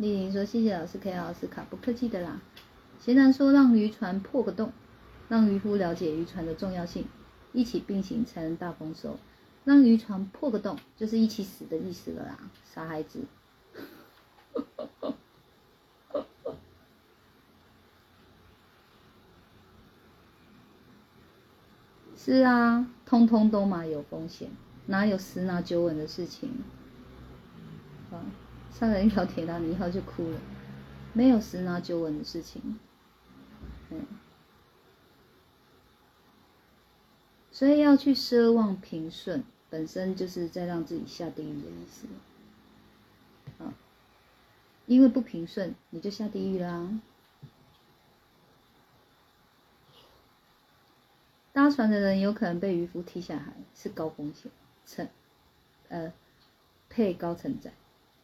[0.00, 2.40] 丽玲说：“谢谢老师，K 老师卡，不客气的啦。”
[2.98, 4.72] 贤男说：“让渔船破个洞，
[5.28, 7.04] 让渔夫了解渔船的重要性，
[7.52, 9.18] 一起并行才能大丰收。
[9.62, 13.26] 让渔船破个洞，就是一起死的意思了啦，傻孩子。
[22.16, 24.48] 是啊，通通都嘛有风险，
[24.86, 26.48] 哪有十拿九稳的事情？
[28.10, 28.24] 啊。”
[28.72, 30.40] 上了一条铁达尼号就哭了，
[31.12, 32.78] 没有十拿九稳的事情，
[33.90, 34.06] 嗯，
[37.50, 42.06] 所以要去奢望平顺，本身就是在让自己下地狱的意思，
[43.62, 43.74] 啊，
[44.86, 47.00] 因为不平顺，你就下地狱啦。
[51.52, 54.50] 搭船的人有可能被渔夫踢下海，是高风险，
[54.86, 55.08] 成，
[55.88, 56.12] 呃，
[56.88, 57.72] 配高承载。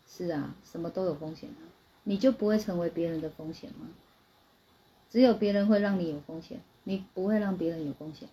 [0.08, 1.62] 是啊，什么都有风险啊，
[2.04, 3.88] 你就不会成为别人的风险吗？
[5.10, 8.28] 只有别人会让你有风险，你不会让别人有风险。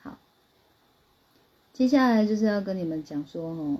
[0.00, 0.18] 好，
[1.72, 3.78] 接下来就是要跟你们讲说哦，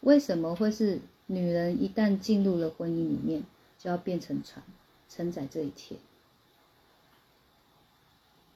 [0.00, 3.44] 为什么会是女人一旦进入了婚姻里面，
[3.78, 4.64] 就要变成船，
[5.08, 5.96] 承载这一切？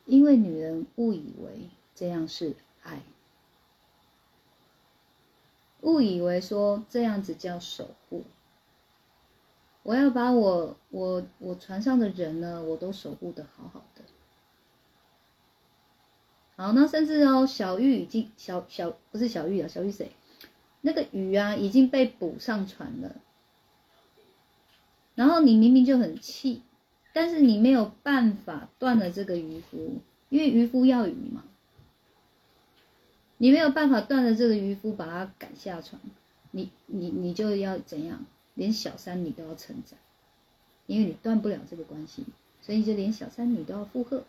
[0.05, 1.68] 因为女人误以为。
[1.97, 3.01] 这样是爱，
[5.80, 8.24] 误以为说这样子叫守护。
[9.82, 14.03] 我要把我我我船上的人呢，我都守护的好好的。
[16.57, 20.11] 好，那甚至哦，小玉已经小小不是小玉啊，小玉谁？
[20.82, 23.16] 那个鱼啊已经被捕上船了。
[25.14, 26.62] 然后你明明就很气，
[27.14, 31.44] 但是你没有办法断了这个渔夫，因为渔夫要鱼嘛。
[33.39, 36.01] 你没有办法断了这个渔夫，把他赶下船，
[36.51, 38.24] 你你你就要怎样？
[38.55, 39.99] 连小三你都要承载，
[40.87, 42.24] 因为你断不了这个关系，
[42.62, 44.24] 所以就连小三你都要附和。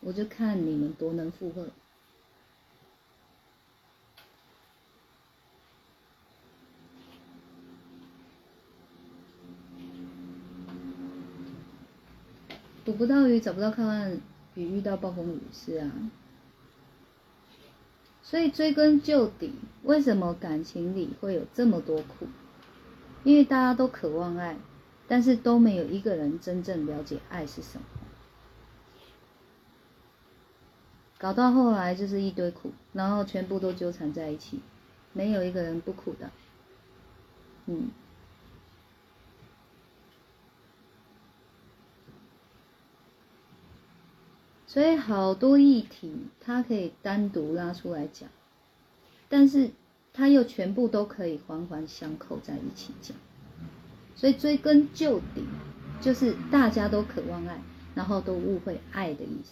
[0.00, 1.68] 我就看你们多能附和。
[12.84, 14.20] 捕不到鱼，找不到靠岸，
[14.52, 15.92] 比遇到暴风雨是啊。
[18.30, 19.52] 所以追根究底，
[19.82, 22.28] 为什么感情里会有这么多苦？
[23.24, 24.56] 因为大家都渴望爱，
[25.08, 27.84] 但是都没有一个人真正了解爱是什么。
[31.18, 34.60] 搞到后来就是一堆苦，然后全部都纠缠在一起，
[35.12, 36.30] 没有一个人不苦的。
[37.66, 37.90] 嗯。
[44.70, 48.28] 所以好多议题，它可以单独拉出来讲，
[49.28, 49.72] 但是
[50.12, 53.16] 它又全部都可以环环相扣在一起讲。
[54.14, 55.44] 所以追根究底，
[56.00, 57.60] 就是大家都渴望爱，
[57.96, 59.50] 然后都误会爱的意思。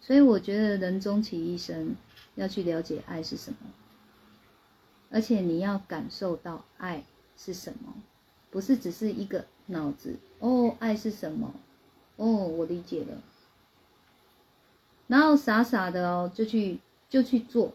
[0.00, 1.96] 所以我觉得人终其一生
[2.36, 3.56] 要去了解爱是什么，
[5.10, 7.02] 而且你要感受到爱
[7.36, 7.92] 是什么，
[8.52, 11.54] 不是只是一个脑子哦，爱是什么？
[12.16, 13.22] 哦，我理解了，
[15.06, 16.78] 然后傻傻的哦，就去
[17.08, 17.72] 就去做，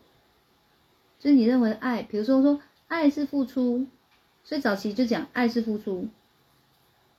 [1.18, 2.62] 就是你认为爱，比如说说。
[2.90, 3.86] 爱是付出，
[4.44, 6.08] 所以早期就讲爱是付出，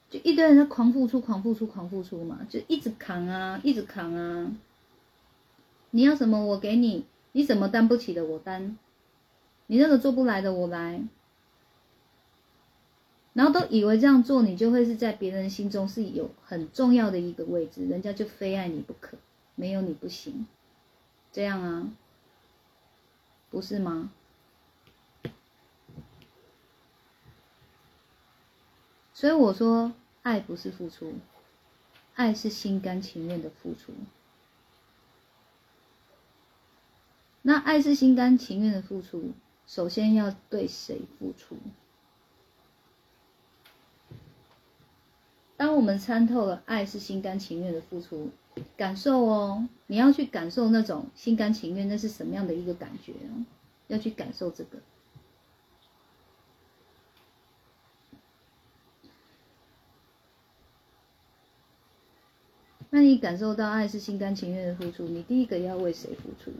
[0.08, 4.50] 就一堆人在狂付出、狂付出、狂付出嘛，就一直扛啊，一直扛啊。
[5.92, 8.76] 你要什么我给你，你什么担不起的我担，
[9.68, 11.00] 你那个做不来的我来，
[13.32, 19.16] 然后都以为这样做你就会是在别人心中是有很重要的一个位置，人家就非爱你不可，
[19.54, 20.46] 没有你不行，
[21.30, 21.92] 这样啊，
[23.48, 24.10] 不是吗？
[29.14, 31.14] 所以我说，爱不是付出，
[32.14, 33.92] 爱是心甘情愿的付出。
[37.42, 39.32] 那爱是心甘情愿的付出，
[39.66, 41.56] 首先要对谁付出？
[45.60, 48.30] 当我们参透了爱是心甘情愿的付出，
[48.78, 53.44] 感受哦，你要去感受那种心甘情愿，那是什么样的一个感觉哦？
[53.88, 54.78] 要去感受这个。
[62.88, 66.50] 那你感受到爱是心甘情愿的付出，你第一个要为谁付出？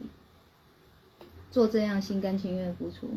[1.49, 3.09] 做这样心甘情愿的付出。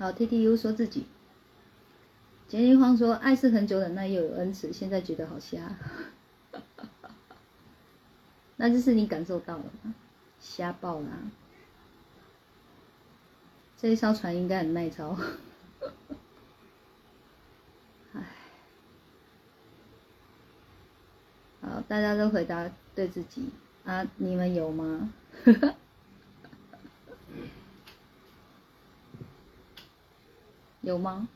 [0.00, 1.04] 好，T T U 说自己。
[2.48, 5.76] 简一荒说：“爱是很久忍耐又有恩慈，现在觉得好瞎。
[8.56, 9.94] ”那就是你感受到了吗？
[10.40, 11.08] 瞎爆啦。
[13.76, 15.14] 这一艘船应该很耐操，
[18.14, 18.26] 唉，
[21.60, 23.50] 好，大家都回答对自己
[23.84, 25.12] 啊，你们有吗？
[30.82, 31.28] 有吗？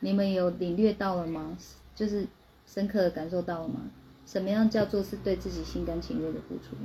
[0.00, 1.58] 你们有领略到了吗？
[1.94, 2.26] 就是
[2.66, 3.80] 深刻的感受到了吗？
[4.24, 6.76] 什么样叫做是对自己心甘情愿的付出？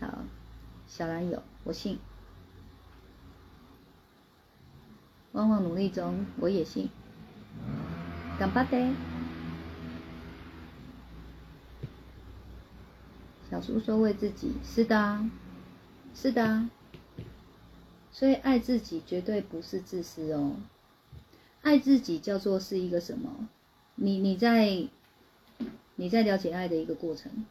[0.00, 0.18] 好
[0.88, 1.98] 小兰有，我信。
[5.32, 6.88] 旺旺努力中，我也信。
[8.38, 8.90] 干巴爹。
[13.50, 15.20] 小叔说为自己，是的，
[16.16, 16.70] 是的啊。
[18.10, 20.56] 所以爱自己绝对不是自私哦。
[21.60, 23.48] 爱自己叫做是一个什么？
[23.96, 24.88] 你你在
[25.96, 27.44] 你在了解爱的一个过程。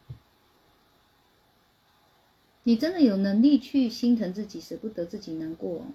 [2.63, 5.85] 你真的有能力去心疼自己，舍不得自己难过，哦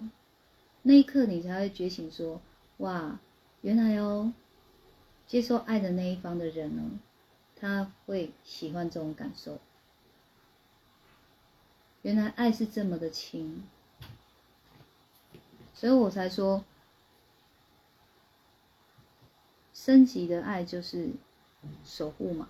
[0.83, 2.41] 那一刻你才会觉醒，说：
[2.77, 3.19] 哇，
[3.61, 4.33] 原来哦，
[5.27, 6.99] 接受爱的那一方的人呢，
[7.55, 9.59] 他会喜欢这种感受。
[12.01, 13.61] 原来爱是这么的轻，
[15.73, 16.63] 所以我才说，
[19.73, 21.11] 升级的爱就是
[21.85, 22.49] 守护嘛。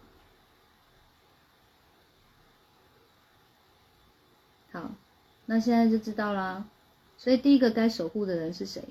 [4.71, 4.91] 好，
[5.47, 6.65] 那现在就知道啦。
[7.17, 8.81] 所以第一个该守护的人是谁？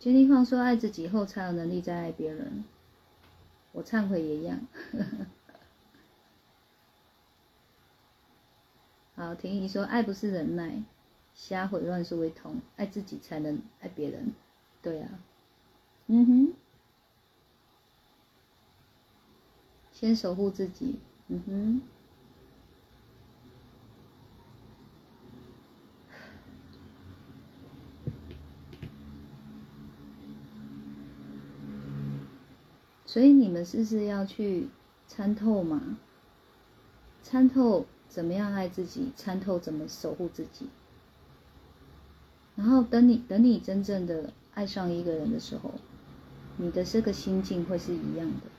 [0.00, 2.64] 决定放说爱自己后，才有能力再爱别人。
[3.74, 4.60] 我忏悔也一样。
[9.16, 10.82] 好，婷宜说爱不是忍耐，
[11.34, 14.32] 瞎毁乱是为痛，爱自己才能爱别人。
[14.80, 15.18] 对啊，
[16.06, 16.54] 嗯哼。
[19.92, 21.93] 先守护自己，嗯哼。
[33.14, 34.66] 所以你们是不是要去
[35.06, 35.96] 参透嘛？
[37.22, 40.68] 参透怎么样爱自己，参透怎么守护自己。
[42.56, 45.74] 然后等你等你真正的爱上一个人的时候，
[46.56, 48.50] 你的这个心境会是一样的。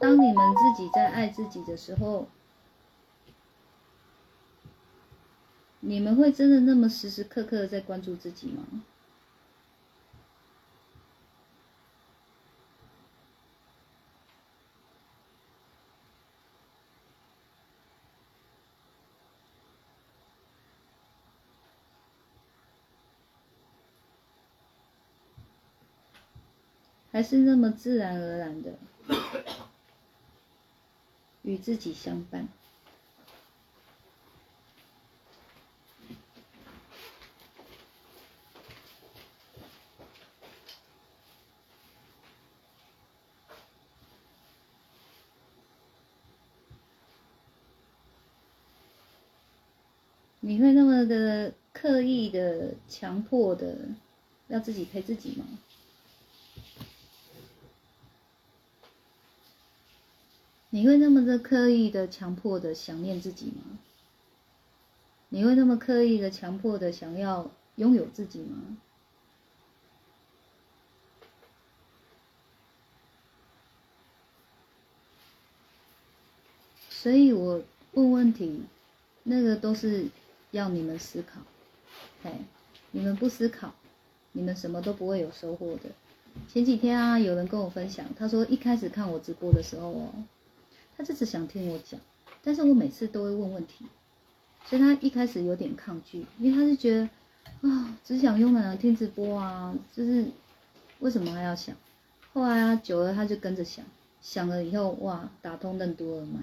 [0.00, 2.28] 当你们自己在爱自己的时候，
[5.80, 8.82] 你们会真的那么时时刻刻的在关注自己吗？
[27.10, 28.78] 还是那么自然而然的
[31.48, 32.46] 与自己相伴？
[50.40, 53.74] 你会那么的刻意的、强迫的
[54.48, 55.46] 要自己陪自己吗？
[60.70, 63.78] 你会那么的刻意的、强迫的想念自己吗？
[65.30, 68.76] 你会那么刻意的、强迫的想要拥有自己吗？
[76.90, 77.62] 所以我
[77.92, 78.62] 问问题，
[79.22, 80.08] 那个都是
[80.50, 81.40] 要你们思考。
[82.24, 82.40] 哎，
[82.90, 83.72] 你们不思考，
[84.32, 85.90] 你们什么都不会有收获的。
[86.46, 90.12] 前几天啊，有人跟我分享，他说一开始看我直播的时候哦。
[90.98, 91.98] 他就只想听我讲，
[92.42, 93.86] 但是我每次都会问问题，
[94.66, 97.08] 所以他一开始有点抗拒，因为他是觉得
[97.68, 100.26] 啊，只想慵懒的听直播啊，就是
[100.98, 101.76] 为什么还要想？
[102.32, 103.84] 后来啊，久了他就跟着想，
[104.20, 106.40] 想了以后哇，打通任督二脉，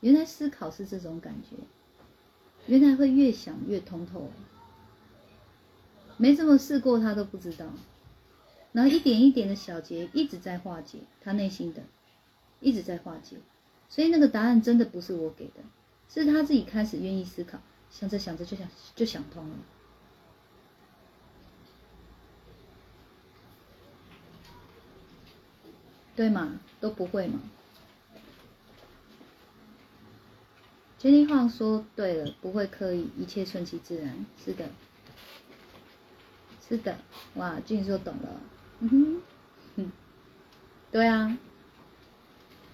[0.00, 1.56] 原来思考是这种感觉，
[2.66, 4.28] 原来会越想越通透，
[6.16, 7.66] 没这么试过他都不知道，
[8.72, 11.82] 然后一点一点的小结一直在化解他内心的，
[12.58, 13.36] 一直在化解。
[13.90, 15.54] 所以那个答案真的不是我给的，
[16.08, 17.58] 是他自己开始愿意思考，
[17.90, 19.56] 想着想着就想就想通了，
[26.14, 26.60] 对吗？
[26.80, 27.40] 都不会吗？
[30.98, 34.24] 决定话说对了，不会刻意，一切顺其自然。
[34.44, 34.68] 是的，
[36.68, 36.96] 是的，
[37.34, 38.40] 哇，俊说懂了，
[38.80, 39.22] 嗯
[39.76, 39.90] 哼，
[40.92, 41.36] 对啊。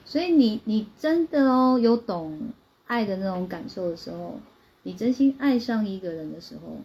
[0.07, 2.53] 所以你你真的哦有懂
[2.87, 4.39] 爱的那种感受的时候，
[4.85, 6.79] 你真心爱上一个人的时候，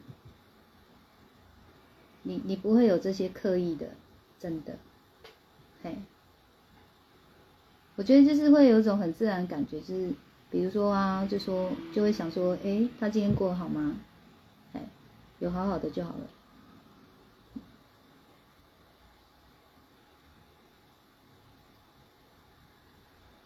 [2.23, 3.89] 你你不会有这些刻意的，
[4.39, 4.75] 真的，
[5.83, 5.95] 嘿，
[7.95, 10.11] 我觉得就是会有一种很自然感觉，就是
[10.49, 13.97] 比如说啊，就说就会想说，哎，他今天过得好吗？
[14.73, 14.81] 哎，
[15.37, 16.40] 有好好的就好了。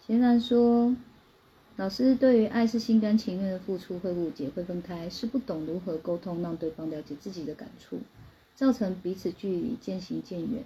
[0.06, 0.96] 贤然说
[1.78, 7.98] ：“老师对于爱是心甘情愿的付出，会误解，会分开，是不懂如何沟通，让对方了解自己的感触，
[8.56, 10.64] 造成彼此距离渐行渐远。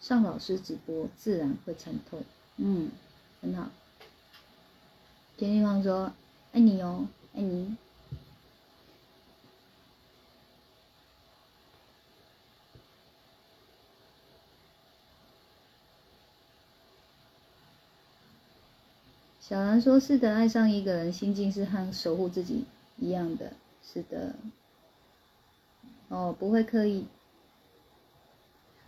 [0.00, 2.18] 上老师直播，自然会参透。
[2.56, 2.90] 嗯，
[3.40, 3.70] 很好。”
[5.38, 6.12] 田立芳说
[6.50, 7.76] ：“爱你哦，爱你。”
[19.50, 22.64] 小兰说：“是的，爱上一个人，心境是和守护自己
[22.98, 23.52] 一样的。
[23.82, 24.36] 是的，
[26.06, 27.04] 哦，不会刻意。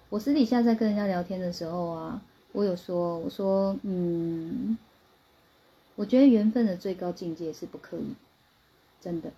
[0.08, 4.78] 我私底下在跟人家聊天的时候啊，我有说，我说，嗯，
[5.96, 8.14] 我觉得缘分的最高境界是不刻意，
[9.00, 9.32] 真的。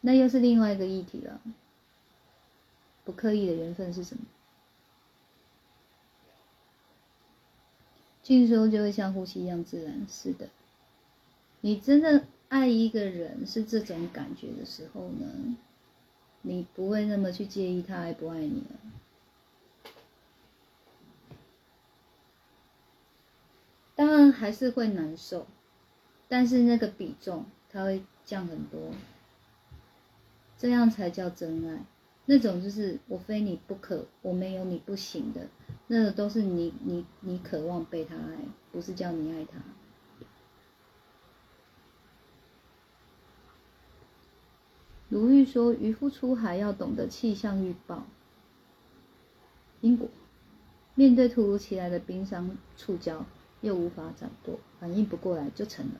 [0.00, 1.40] 那又是另外一个议题了。
[3.04, 4.24] 不刻意的缘分是什么？”
[8.28, 10.04] 这时候就会像呼吸一样自然。
[10.10, 10.48] 是的，
[11.60, 15.56] 你真的爱一个人是这种感觉的时候呢，
[16.42, 19.90] 你不会那么去介意他爱不爱你了。
[23.94, 25.46] 当然还是会难受，
[26.26, 28.90] 但是那个比重它会降很多，
[30.58, 31.84] 这样才叫真爱。
[32.24, 35.46] 那种就是我非你不可，我没有你不行的。
[35.88, 38.38] 那都是你你你渴望被他爱，
[38.72, 39.58] 不是叫你爱他。
[45.08, 48.04] 鲁豫说：“渔夫出海要懂得气象预报，
[49.80, 50.08] 因果。
[50.96, 53.20] 面对突如其来的冰山触礁，
[53.60, 55.92] 又无法掌舵，反应不过来就成了。”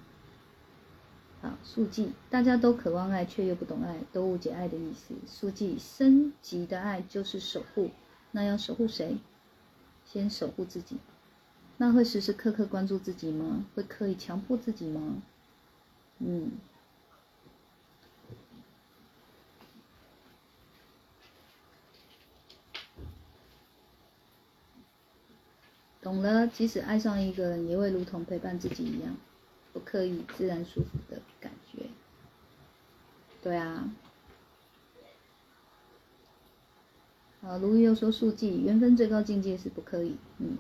[1.40, 5.14] 好，速记，大家都渴望爱，却又不懂爱，都误解爱的意思。
[5.24, 7.90] 速记，升级的爱就是守护。
[8.32, 9.18] 那要守护谁？
[10.06, 10.96] 先守护自己。
[11.78, 13.66] 那会时时刻刻关注自己吗？
[13.74, 15.22] 会刻意强迫自己吗？
[16.20, 16.52] 嗯。
[26.00, 29.16] 懂了，即使爱上一个人，也会如同陪伴自己一样，
[29.72, 31.82] 不刻意、自然、舒服的感觉。
[33.42, 33.90] 对啊。
[37.46, 40.16] 啊，卢玉又说速记，缘分最高境界是不可以。
[40.38, 40.58] 嗯。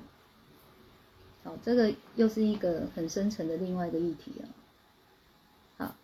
[1.42, 4.46] 好，这个又是一个很深层的另外一个议题啊。
[5.78, 5.96] 好，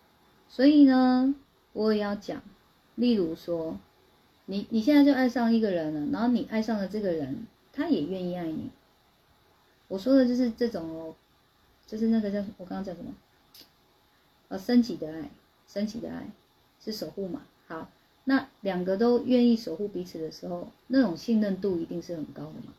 [0.49, 1.33] 所以呢，
[1.71, 2.41] 我也要讲，
[2.95, 3.77] 例如说，
[4.45, 8.69] 你你现在就爱上一个人了，然后你爱上了这个人，他也愿意爱你。
[9.87, 11.15] 我说的就是这种哦，
[11.85, 13.13] 就是那个叫我刚刚叫什么？
[14.49, 15.29] 呃，升级的爱，
[15.67, 16.27] 升级的爱
[16.83, 17.41] 是守护嘛？
[17.67, 17.89] 好，
[18.25, 22.73] 那两个都愿意守护彼此的时候，那种信任度一定是很高的嘛。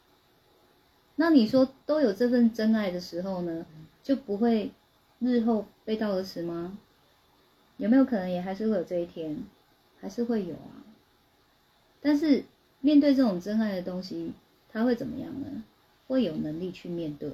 [1.16, 3.66] 那你说都有这份真爱的时候呢，
[4.02, 4.72] 就不会
[5.18, 6.78] 日后背道而驰吗？
[7.76, 9.44] 有没有可能也还是会有这一天？
[10.00, 10.84] 还是会有啊。
[12.00, 12.44] 但是
[12.80, 14.32] 面对这种真爱的东西，
[14.68, 15.64] 他会怎么样呢？
[16.06, 17.32] 会有能力去面对，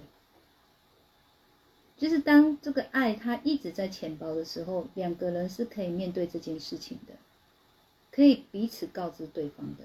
[1.97, 7.15] 就是当这个爱它一直在浅薄的时候，两个人是可以面对这件事情的，
[8.11, 9.85] 可以彼此告知对方的，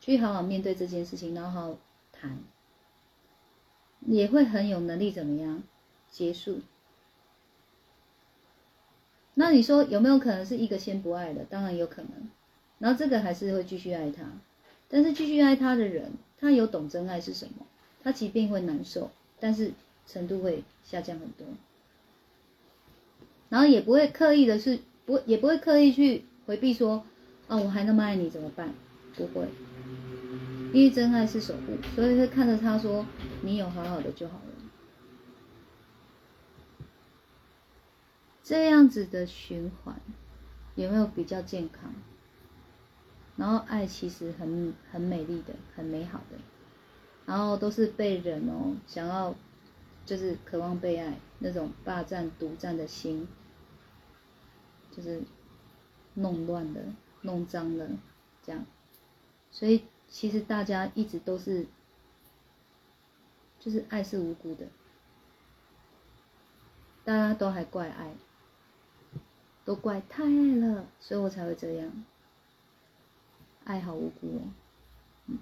[0.00, 1.78] 去好好面对这件事情，然后好好
[2.12, 2.38] 谈，
[4.06, 5.62] 也会很有能力怎么样
[6.10, 6.60] 结束？
[9.34, 11.44] 那你说有没有可能是一个先不爱的？
[11.44, 12.28] 当然有可能，
[12.78, 14.24] 然后这个还是会继续爱他，
[14.88, 17.66] 但是继续爱他的人，他有懂真爱是什么？
[18.02, 19.72] 他疾病会难受，但是
[20.06, 21.46] 程度会下降很多，
[23.48, 27.04] 然后也不会刻意的是不，也不会刻意去回避说，
[27.48, 28.72] 啊，我还那么爱你怎么办？
[29.16, 29.48] 不会，
[30.72, 33.04] 因为真爱是守护，所以会看着他说，
[33.40, 34.42] 你有好好的就好了。
[38.44, 40.00] 这样子的循环
[40.74, 41.92] 有没有比较健康？
[43.36, 46.36] 然后爱其实很很美丽的，很美好的。
[47.24, 49.34] 然后都是被人哦，想要
[50.04, 53.28] 就是渴望被爱那种霸占独占的心，
[54.90, 55.22] 就是
[56.14, 56.80] 弄乱了、
[57.22, 57.88] 弄脏了，
[58.44, 58.64] 这样。
[59.50, 61.66] 所以其实大家一直都是，
[63.58, 64.66] 就是爱是无辜的，
[67.04, 68.14] 大家都还怪爱，
[69.64, 72.04] 都怪太爱了，所以我才会这样。
[73.64, 74.40] 爱好无辜哦，
[75.26, 75.38] 嗯。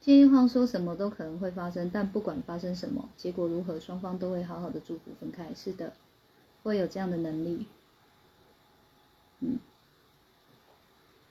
[0.00, 5.54] 金玉皇说什么都可能会发生，但不管发生什么，结果如何，双方都会好好的祝福分开。
[5.54, 5.94] 是的，
[6.62, 7.66] 会有这样的能力。
[9.40, 9.58] 嗯，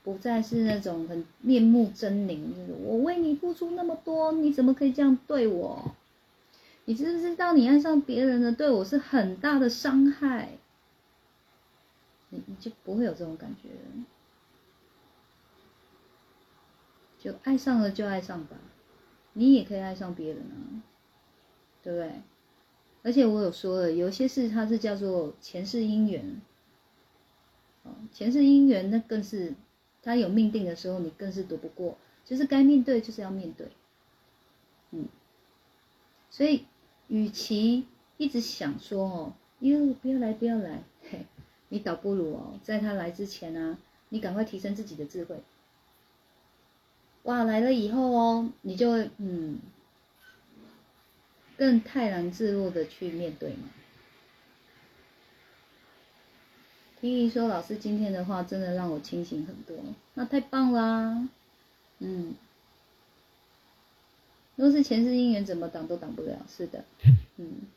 [0.04, 5.96] 不再是那种很面目狰狞，就是我为你付出那么多，你怎么可以这样对我？
[6.86, 10.58] 你知不知道你爱上别人的对我是很大的伤害？
[12.30, 13.70] 你你就不会有这种感觉。
[17.20, 18.58] 就爱上了就爱上吧，
[19.32, 20.84] 你也可以爱上别人啊，
[21.82, 22.22] 对不对？
[23.02, 26.42] 而且我有说了，有些事它是叫做前世姻缘，
[28.12, 29.54] 前世姻缘那更是，
[30.02, 33.68] 他有命定的时候，你更是躲不过，就是该面对就是要面对，
[34.92, 35.08] 嗯，
[36.30, 36.66] 所以
[37.08, 37.86] 与其
[38.18, 41.26] 一直想说哦，哟不要来不要来，嘿，
[41.70, 43.78] 你倒不如哦，在他来之前啊，
[44.10, 45.42] 你赶快提升自己的智慧。
[47.24, 49.60] 哇，来了以后哦，你就嗯，
[51.58, 53.70] 更泰然自若的去面对嘛。
[57.04, 59.76] 听你说老师今天的话，真的让我清醒很多，
[60.14, 61.28] 那太棒啦，
[62.00, 62.34] 嗯，
[64.56, 66.86] 若是前世姻缘，怎么挡都挡不了，是的，
[67.36, 67.68] 嗯。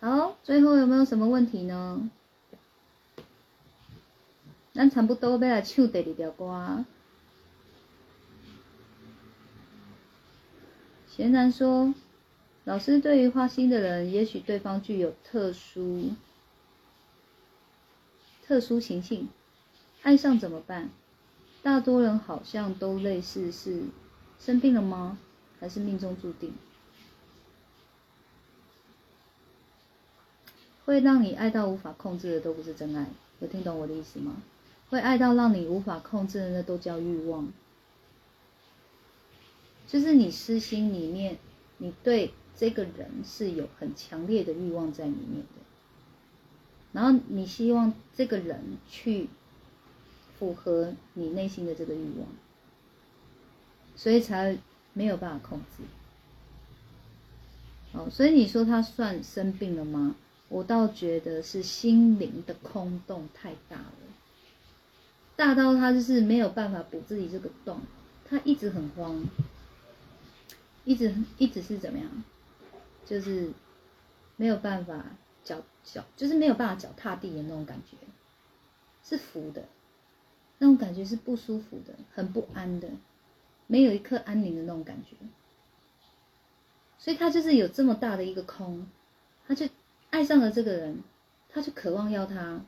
[0.00, 2.10] 好，最后有没有什么问题呢？
[4.74, 6.84] 咱差不多要来唱第二条歌。
[11.08, 11.94] 贤男说
[12.66, 16.10] ：“老师对于花心的人，也许对方具有特殊、
[18.44, 19.28] 特殊情性，
[20.02, 20.90] 爱上怎么办？
[21.62, 23.84] 大多人好像都类似，是
[24.40, 25.16] 生病了吗？
[25.60, 26.54] 还是命中注定？
[30.84, 33.06] 会让你爱到无法控制的，都不是真爱。
[33.38, 34.42] 有听懂我的意思吗？”
[34.90, 37.52] 会爱到让你无法控制的，那都叫欲望。
[39.86, 41.38] 就是你私心里面，
[41.78, 45.62] 你对这个人是有很强烈的欲望在里面的。
[46.92, 49.28] 然后你希望这个人去
[50.38, 52.28] 符合你内心的这个欲望，
[53.96, 54.56] 所以才
[54.94, 55.84] 没有办法控制。
[57.92, 60.16] 哦，所以你说他算生病了吗？
[60.48, 63.92] 我倒觉得是心灵的空洞太大了，
[65.34, 67.80] 大到他就是没有办法补自己这个洞，
[68.28, 69.24] 他一直很慌，
[70.84, 72.08] 一直一直是怎么样？
[73.06, 73.52] 就是
[74.36, 75.02] 没有办法
[75.42, 77.96] 脚脚，就是没有办法脚踏地的那种感觉，
[79.02, 79.64] 是浮的，
[80.58, 82.88] 那种感觉是不舒服的，很不安的，
[83.68, 85.16] 没有一刻安宁的那种感觉。
[86.98, 88.86] 所以他就是有这么大的一个空，
[89.46, 89.68] 他就
[90.10, 91.04] 爱上了这个人，
[91.48, 92.60] 他就渴望要他，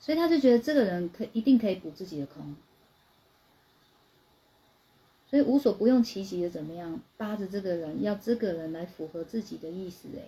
[0.00, 2.56] 所以他就觉得这个人可一定可以补自己的空，
[5.28, 10.22] 所以无所不用其极的怎么样扒着这个人，要这个人来符合自己的意思，哎，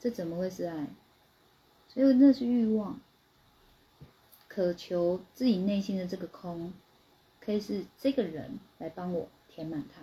[0.00, 0.88] 这怎么会是爱？
[1.88, 3.00] 所以那是欲望，
[4.48, 6.72] 渴求自己内心的这个空，
[7.40, 10.02] 可以是这个人来帮我填满它，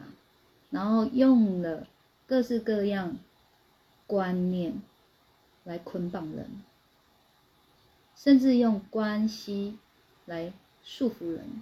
[0.69, 1.87] 然后用了。
[2.27, 3.19] 各式各样
[4.07, 4.81] 观念
[5.63, 6.63] 来捆绑人，
[8.15, 9.77] 甚至用关系
[10.25, 10.51] 来
[10.83, 11.61] 束缚人。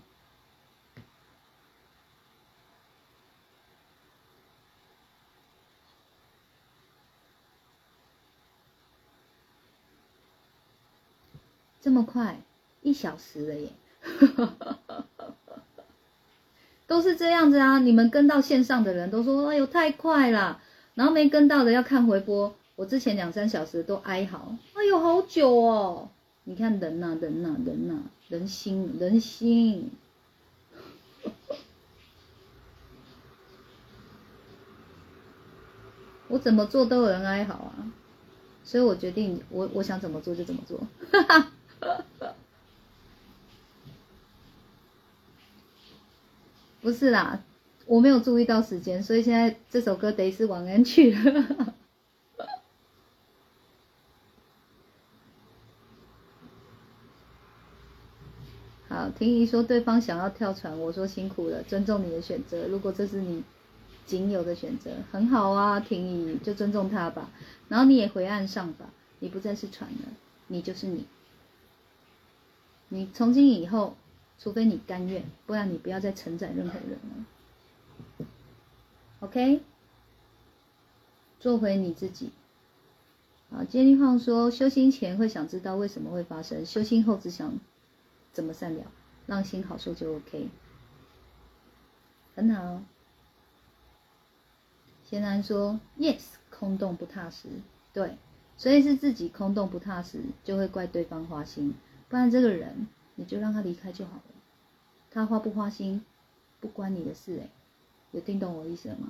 [11.84, 12.40] 这么快，
[12.82, 13.70] 一小时了耶！
[16.88, 17.78] 都是这样子啊！
[17.80, 20.62] 你们跟到线上的人都说：“哎呦，太快了！”
[20.96, 22.56] 然后没跟到的要看回播。
[22.78, 26.10] 我之前两三小时都哀嚎：“哎呦，好久哦！”
[26.46, 27.96] 你看人呐，人呐，人呐，
[28.30, 29.92] 人心，人心。
[36.30, 37.92] 我怎么做都有人哀嚎啊！
[38.64, 40.80] 所以我决定，我我想怎么做就怎么做。
[46.82, 47.42] 不是啦，
[47.86, 51.74] 我没有注意到时间，所以现在这首歌得是晚安曲了。
[58.90, 62.68] 好，婷宜说对方想要跳船，我说辛苦了，尊重你的选择。
[62.68, 63.44] 如果这是你
[64.06, 67.32] 仅有的选择，很好啊，婷宜就尊重他吧。
[67.70, 70.10] 然后你也回岸上吧，你不再是船了，
[70.48, 71.06] 你就是你。
[72.90, 73.96] 你从今以后。
[74.40, 77.00] 除非你甘愿，不然你不要再承载任何人
[78.18, 78.28] 了。
[79.22, 79.62] OK，
[81.40, 82.32] 做回你自己。
[83.52, 87.58] 啊，接力胖说，修心前会想知道为什么会发生，修心后只想
[88.34, 88.92] 怎么善良，
[89.28, 90.50] 让心好受就 OK。
[92.36, 92.82] 很好。
[95.06, 97.48] 贤男说，Yes，空洞不踏实。
[97.94, 98.18] 对，
[98.58, 101.76] 所以是自己空洞不踏实，就会怪对方花心，
[102.14, 104.24] 不然这个人你就让他离开就好了。
[105.10, 106.06] 他花不花心，
[106.60, 107.50] 不关你的事哎，
[108.12, 109.08] 有听懂我意思了吗？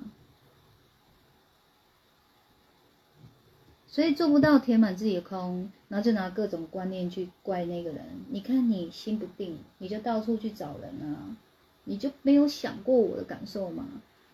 [3.86, 8.06] 所以做不到填满自己的空，然后就拿各种观念去怪那个人。
[8.30, 11.36] 你看你心不定，你就到处去找人啊，
[11.84, 13.86] 你就没有想过我的感受吗？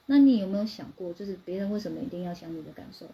[0.06, 3.06] 那你有没有想过，就是别人为什么一定要想你的感受？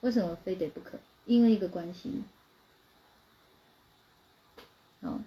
[0.00, 0.98] 为什么非得不可？
[1.24, 2.24] 因为一个关系，
[5.00, 5.20] 好。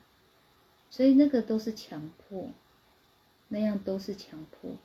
[0.89, 2.49] 所以那个都是强迫，
[3.47, 4.75] 那样都是强迫。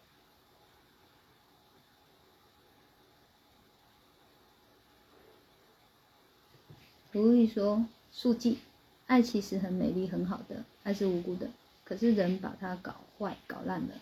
[7.13, 8.59] 所以说：“速记，
[9.07, 11.51] 爱其实很美丽，很好的，爱是无辜的，
[11.85, 13.95] 可是人把它搞坏、搞烂了。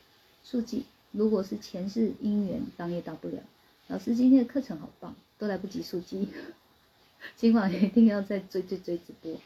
[0.43, 3.39] 速记，如果是前世姻缘，当也当不了。
[3.87, 6.29] 老师今天的课程好棒，都来不及速记，
[7.37, 9.41] 今晚一定要再追追追直播。”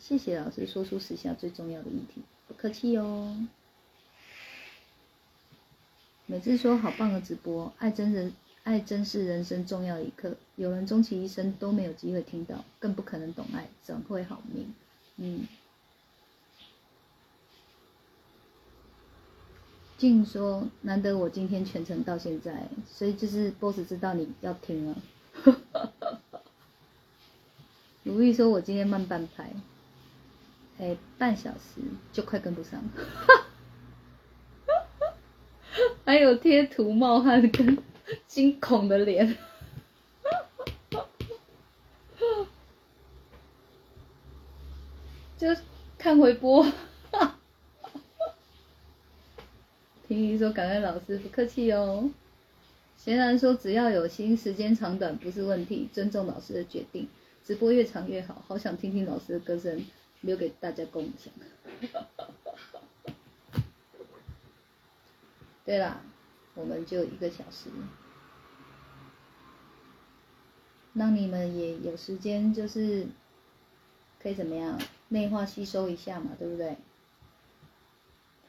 [0.00, 3.46] 谢谢老师说出时下最重要的议题，不客气哦。
[6.26, 8.32] 每次说好棒的直播，爱真人
[8.62, 14.74] 爱真是人生重要一刻，有人终其一生都没有机会听到，更不可能懂爱，怎会好命？
[15.16, 15.46] 嗯。
[19.98, 24.96] 静说难得我今天全程到现在，所以就是 boss 知道你要听了。
[28.02, 29.52] 如意说我今天慢半拍。
[30.80, 32.88] 哎，半小时就快跟不上了，
[36.06, 37.76] 还有贴图冒汗跟
[38.26, 39.28] 惊恐的脸，
[45.36, 45.54] 就
[45.98, 46.64] 看回播。
[50.08, 52.10] 婷婷说：“感恩老师，不客气哦。”
[52.96, 57.06] 贤然说：“只要有心，时间长短不是问题，尊重老师的决定。”
[57.44, 59.84] 直播越长越好，好想听听老师的歌声，
[60.20, 61.32] 留给大家共享。
[65.64, 66.00] 对啦，
[66.54, 67.68] 我们就一个小时，
[70.94, 73.06] 让你们也有时间，就是
[74.20, 76.76] 可以怎么样内化吸收一下嘛，对不对？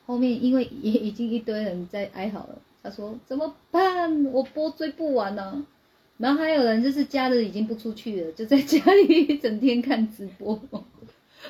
[0.08, 4.26] 后面因为也已经一堆人在哀嚎了，他说怎么办？
[4.26, 5.66] 我播追不完呢。
[6.18, 10.60] 然后还有人就是家的已经不出去了，就在家里一整天看直播，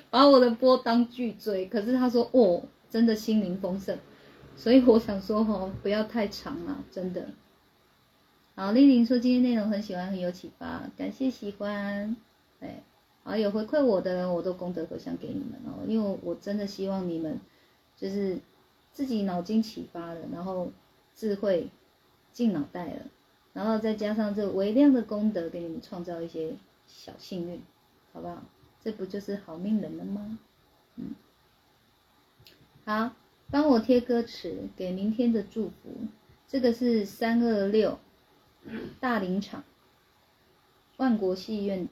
[0.09, 1.65] 把我的波当剧追。
[1.67, 3.97] 可是他说哦，真的心灵丰盛，
[4.55, 7.29] 所以我想说哦，不要太长了，真的。
[8.55, 12.15] 好，丽玲说今天内容很喜欢，很有启发，感谢喜欢。
[12.59, 12.83] 哎，
[13.23, 17.39] 好有回馈我的人，我都功德回向给你们哦，因为我真的希望你们
[17.95, 18.39] 就是
[18.91, 20.71] 自己脑筋启发了，然后
[21.15, 21.69] 智慧
[22.33, 23.01] 进脑袋了。
[23.53, 26.55] 然后再加上这微量的功德，给你们创造一些
[26.87, 27.61] 小幸运，
[28.13, 28.43] 好不好？
[28.83, 30.39] 这不就是好命人了吗？
[30.95, 31.15] 嗯，
[32.85, 33.15] 好，
[33.49, 36.07] 帮我贴歌词，给明天的祝福。
[36.47, 37.99] 这个是三二六
[38.99, 39.63] 大林场
[40.97, 41.87] 万国戏院，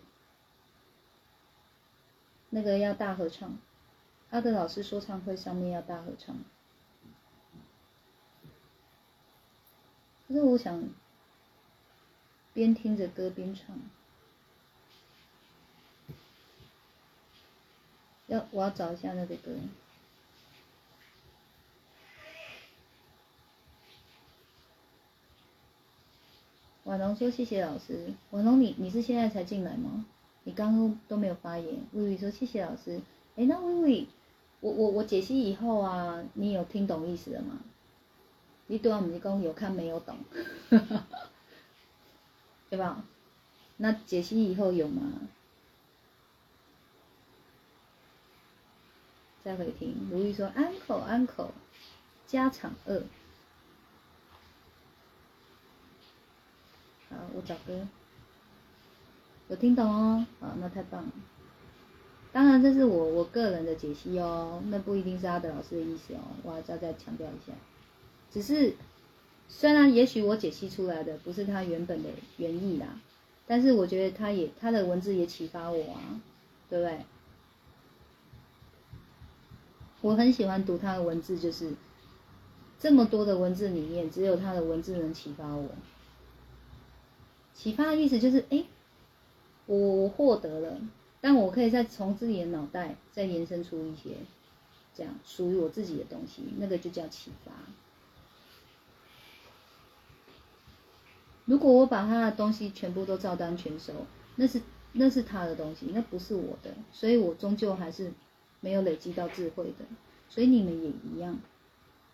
[2.49, 3.57] 那个要大合唱，
[4.29, 6.35] 他的老师说唱会上面要大合唱。
[10.27, 10.89] 可是我想。
[12.51, 13.79] 边听着歌边唱，
[18.29, 19.51] 要我要找一下那个歌。
[26.85, 30.05] 婉龙说：“谢谢老师。”婉龙，你你是现在才进来吗？
[30.43, 31.81] 你刚刚都没有发言。
[31.93, 33.01] 微微说：“谢谢老师。”
[33.35, 34.07] 哎，那微微，
[34.59, 37.59] 我我我解析以后啊，你有听懂意思了吗？
[38.67, 40.17] 你对我们讲有看没有懂？
[42.69, 43.03] 对吧？
[43.77, 45.13] 那解析以后有吗？
[49.43, 51.51] 再回听，如意说安口安口，
[52.27, 53.01] 加场二。
[57.09, 57.87] 好，我找歌。
[59.47, 61.11] 有听懂哦，好，那太棒了。
[62.31, 67.53] 当然，这是我我个人的解析哦，那不一定是阿德老师的意思哦，我还要再强调一下，
[68.31, 68.75] 只是。
[69.51, 73.01] 虽然也许我解析出来的不是他原本的原意啦，
[73.47, 76.21] 但是我觉得他也他的文字也启发我啊，
[76.69, 77.03] 对不对？
[80.01, 81.73] 我很喜欢读他的文字，就是
[82.79, 85.69] 这么多的文字里面，只有他的文字能启发我。
[87.53, 88.63] 启发的意思就是，哎，
[89.65, 90.79] 我我获得了，
[91.19, 94.11] 但我可以再从自己的脑袋再延伸出一些
[94.95, 97.51] 这样属于我自己的东西，那个就叫启发。
[101.43, 103.91] 如果我把他的东西全部都照单全收，
[104.35, 104.61] 那是
[104.93, 108.13] 那是他的东西，那不是我的，所以我终究还是
[108.61, 109.85] 没有累积到智慧的。
[110.29, 111.39] 所以你们也一样，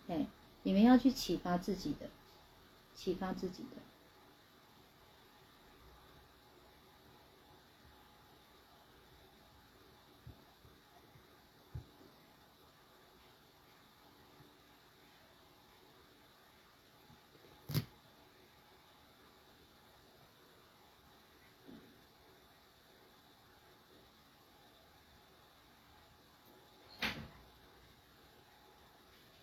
[0.08, 0.26] 哎，
[0.62, 2.08] 你们要去启发自己的，
[2.94, 3.68] 启发自己的。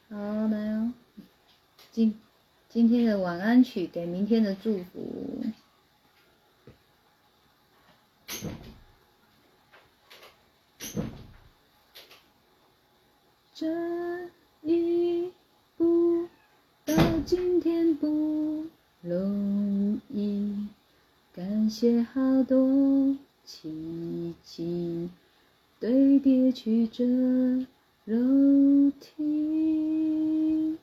[0.10, 0.94] 好，来哦！
[1.94, 2.20] 今
[2.70, 5.44] 今天的晚安曲，给明天的祝福。
[13.54, 13.68] 这
[14.64, 15.32] 一
[15.78, 16.28] 步
[16.84, 16.96] 到
[17.28, 18.66] 今天不
[19.02, 20.68] 容易，
[21.32, 23.16] 感谢好多
[23.46, 25.12] 奇迹
[25.80, 27.06] 堆叠曲折。
[28.06, 30.78] 楼梯，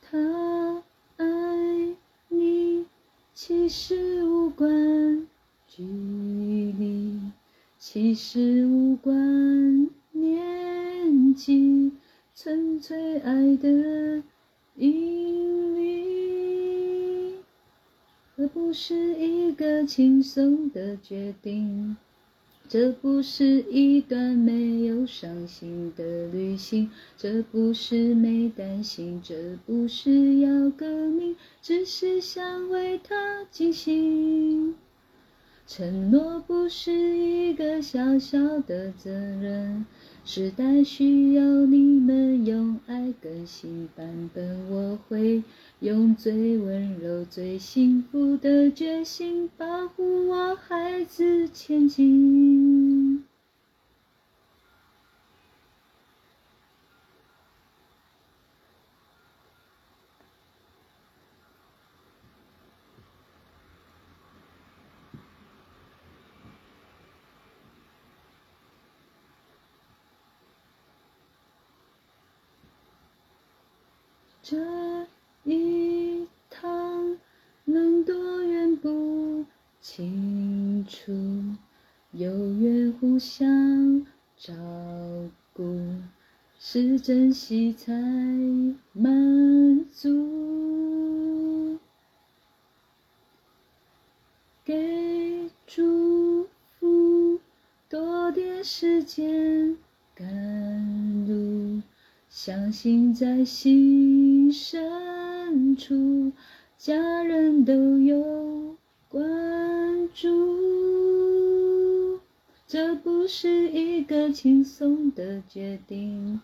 [0.00, 0.82] 他
[1.18, 1.26] 爱
[2.28, 2.86] 你，
[3.34, 5.28] 其实无关
[5.68, 7.20] 距离，
[7.92, 11.90] 其实无关年纪，
[12.36, 14.22] 纯粹爱的
[14.76, 17.34] 引力，
[18.36, 21.96] 而不是一个轻松的决定。
[22.68, 34.76] 这不是一段没有伤心的旅行，这不是没担心，这不是要革命，只是想为他尽心。
[35.72, 39.86] 承诺不是一个小小的责任，
[40.24, 45.44] 时代需要你们用爱更新版本，我会
[45.78, 53.24] 用最温柔、最幸福的决心保护我孩子前进。
[74.42, 74.56] 这
[75.44, 77.18] 一趟
[77.66, 79.44] 能多远不
[80.00, 81.12] 清楚，
[82.12, 84.54] 有缘互相照
[85.52, 85.78] 顾，
[86.58, 87.92] 是珍惜才
[88.94, 91.78] 满足。
[94.64, 96.48] 给祝
[96.78, 97.38] 福，
[97.90, 99.76] 多点时间
[100.14, 100.26] 赶
[101.26, 101.82] 路，
[102.30, 106.32] 相信在心深处，
[106.78, 108.78] 家人都有
[109.10, 109.49] 关
[110.14, 111.88] 住。
[112.66, 116.40] 这不是一个轻松的决定，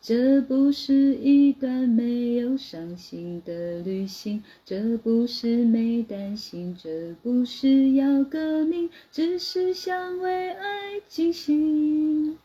[0.00, 12.38] 这不是一段没有伤心的旅行，这不是没担心，这不是要革命，只是想为爱尽心。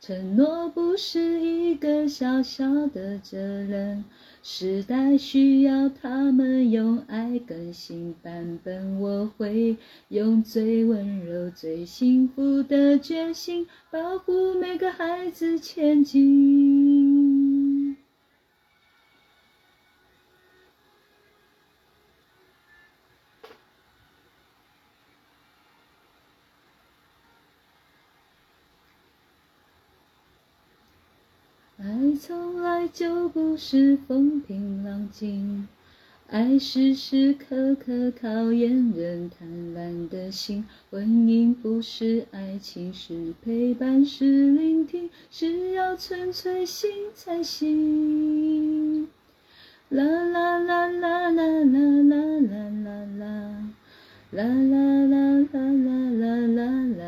[0.00, 4.04] 承诺不是一个小小的责任，
[4.50, 8.98] 时代需要他们用爱更新版本。
[8.98, 9.76] 我会
[10.08, 17.94] 用最温柔、最幸福的决心，保护每个孩子前进。
[31.80, 35.68] 爱从来就不是风平浪静，
[36.26, 40.64] 爱时时刻刻考验人贪婪的心。
[40.90, 49.06] 婚姻不是爱情，是陪伴，是聆听，是要纯粹心才行。
[49.90, 53.28] 啦啦啦啦啦啦啦啦啦啦。
[54.30, 55.16] 啦啦啦
[55.52, 55.60] 啦啦
[56.10, 57.06] 啦啦啦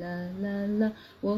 [0.00, 0.08] 啦
[0.40, 0.92] 啦啦！
[1.20, 1.36] 我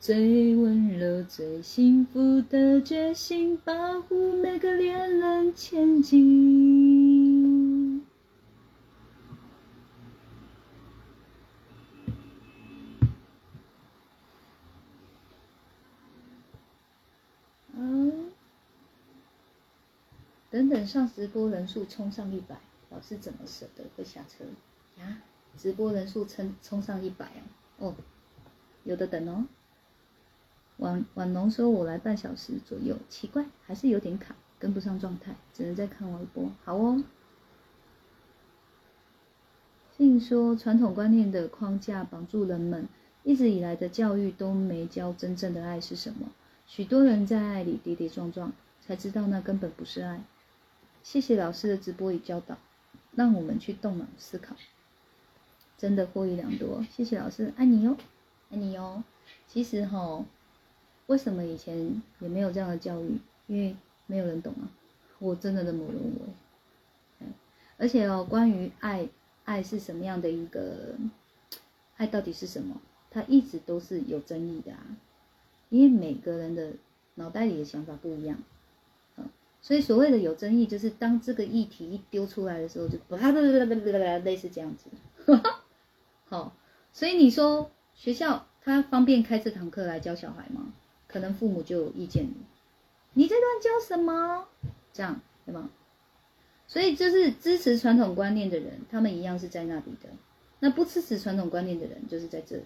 [0.00, 8.00] 最温柔、最幸福的决心，保护每个恋人前进。
[17.74, 17.78] 好，
[20.48, 22.58] 等等上直播人数冲上一百。
[22.88, 24.46] 老师怎么舍得会下车
[24.98, 25.18] 呀？
[25.58, 27.44] 直播人数冲冲上一百啊，
[27.76, 27.94] 哦，
[28.84, 29.44] 有的等哦。
[30.80, 37.02] 婉婉农说：“我来半小时左右，奇怪，还是有点卡，跟不上状态，只能再看微博。”好哦。
[39.96, 42.88] 信说：“传统观念的框架绑住人们，
[43.22, 46.28] 一直以来的教育都没教真正的爱是什么。
[46.66, 48.52] 许多人在爱里跌跌撞撞，
[48.84, 50.22] 才知道那根本不是爱。”
[51.02, 52.58] 谢谢老师的直播与教导。
[53.16, 54.54] 让我们去动脑思考，
[55.76, 56.86] 真的获益良多。
[56.92, 57.96] 谢谢老师，爱你哟，
[58.50, 59.02] 爱你哟。
[59.48, 60.24] 其实哈，
[61.10, 63.18] 为什么以前也没有这样的教育？
[63.48, 63.74] 因为
[64.06, 64.70] 没有人懂啊。
[65.18, 67.26] 我真的这么认为。
[67.76, 69.08] 而且哦，关于爱，
[69.44, 70.94] 爱是什么样的一个？
[71.96, 72.80] 爱到底是什么？
[73.10, 74.86] 它一直都是有争议的啊。
[75.68, 76.74] 因为每个人的
[77.16, 78.38] 脑袋里的想法不一样。
[79.60, 84.88] 所以所谓的有争议，就是当这个议题一丢出来的时候，就啪啪啪啪啪啪类似这样子。
[86.30, 86.54] 好，
[86.92, 90.72] 所以你说学校他方便开这堂课来教小孩吗？
[91.10, 92.30] 可能父母就有意见了。
[93.14, 94.46] 你这段教什么？
[94.92, 95.70] 这样对吗？
[96.66, 100.08] 所以就是支持传统观念的人，他们一样是在那里的。
[100.60, 102.62] 那不支持传统观念的人，就是在这里。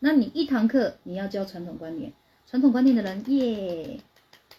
[0.00, 2.12] 那你一堂课你要教传统观念，
[2.46, 4.00] 传统观念的人耶。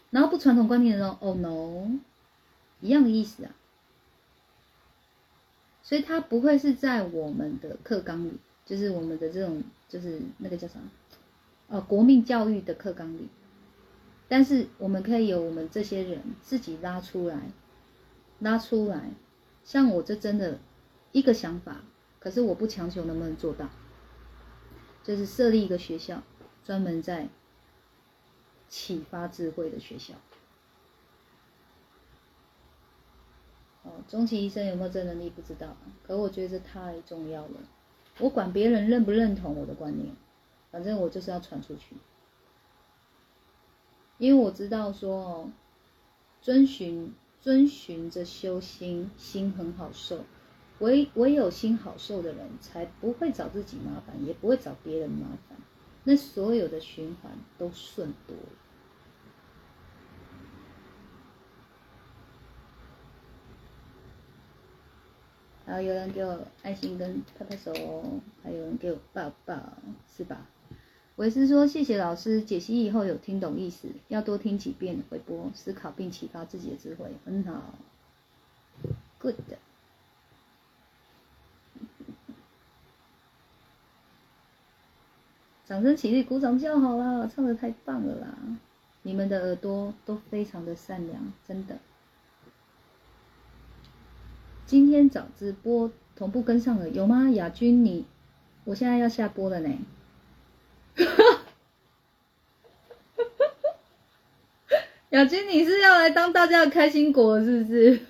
[0.09, 1.99] 然后不传统观念的人，Oh no，
[2.81, 3.51] 一样的意思啊。
[5.83, 10.79] 所以他不会是在我们的课纲里，就是我们的这种，就是那个叫啥，
[11.67, 13.29] 呃，国民教育的课纲里。
[14.27, 17.51] 但是我们可以有我们这些人自己拉出来，
[18.39, 19.11] 拉出来。
[19.63, 20.59] 像我这真的
[21.11, 21.81] 一个想法，
[22.19, 23.69] 可是我不强求能不能做到，
[25.03, 26.23] 就是设立一个学校，
[26.65, 27.27] 专门在。
[28.69, 30.13] 启发智慧的学校。
[33.83, 37.61] 哦，终其一生有没有这能力不知道，可我觉得这太重要了。
[38.19, 40.13] 我管别人认不认同我的观念，
[40.77, 41.95] 反正我就是要传出去。
[44.19, 45.51] 因为我知道说哦，
[46.39, 50.23] 遵循遵循着修心，心很好受。
[50.77, 55.57] 唯唯有心好受的人，才不会找自己麻烦，也不会找别人麻烦。
[56.03, 58.43] 那所有的循环都顺多了。
[65.65, 67.73] 然后有人给我爱心跟拍拍手，
[68.43, 69.55] 还有人给我抱抱，
[70.15, 70.45] 是吧？
[71.17, 77.73] 维斯说：“谢谢老师解析以后有听懂意思，要多听几遍回播，思考并启发自己的智慧，很好
[79.17, 79.35] ，good。”
[85.65, 88.37] 掌声起立，鼓掌叫好啦，唱的太棒了啦！
[89.01, 91.79] 你们的耳朵都非常的善良，真的。
[94.67, 97.31] 今天早直播同步跟上了，有吗？
[97.31, 98.05] 亚军，你，
[98.65, 99.77] 我现在要下播了呢。
[105.11, 107.99] 雅君，你是要来当大家的开心果是不是？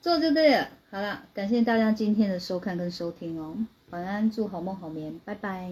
[0.00, 0.68] 做就对了。
[0.90, 3.56] 好了，感谢大家今天的收看跟收听哦。
[3.90, 5.70] 晚安，祝好梦好眠，拜拜。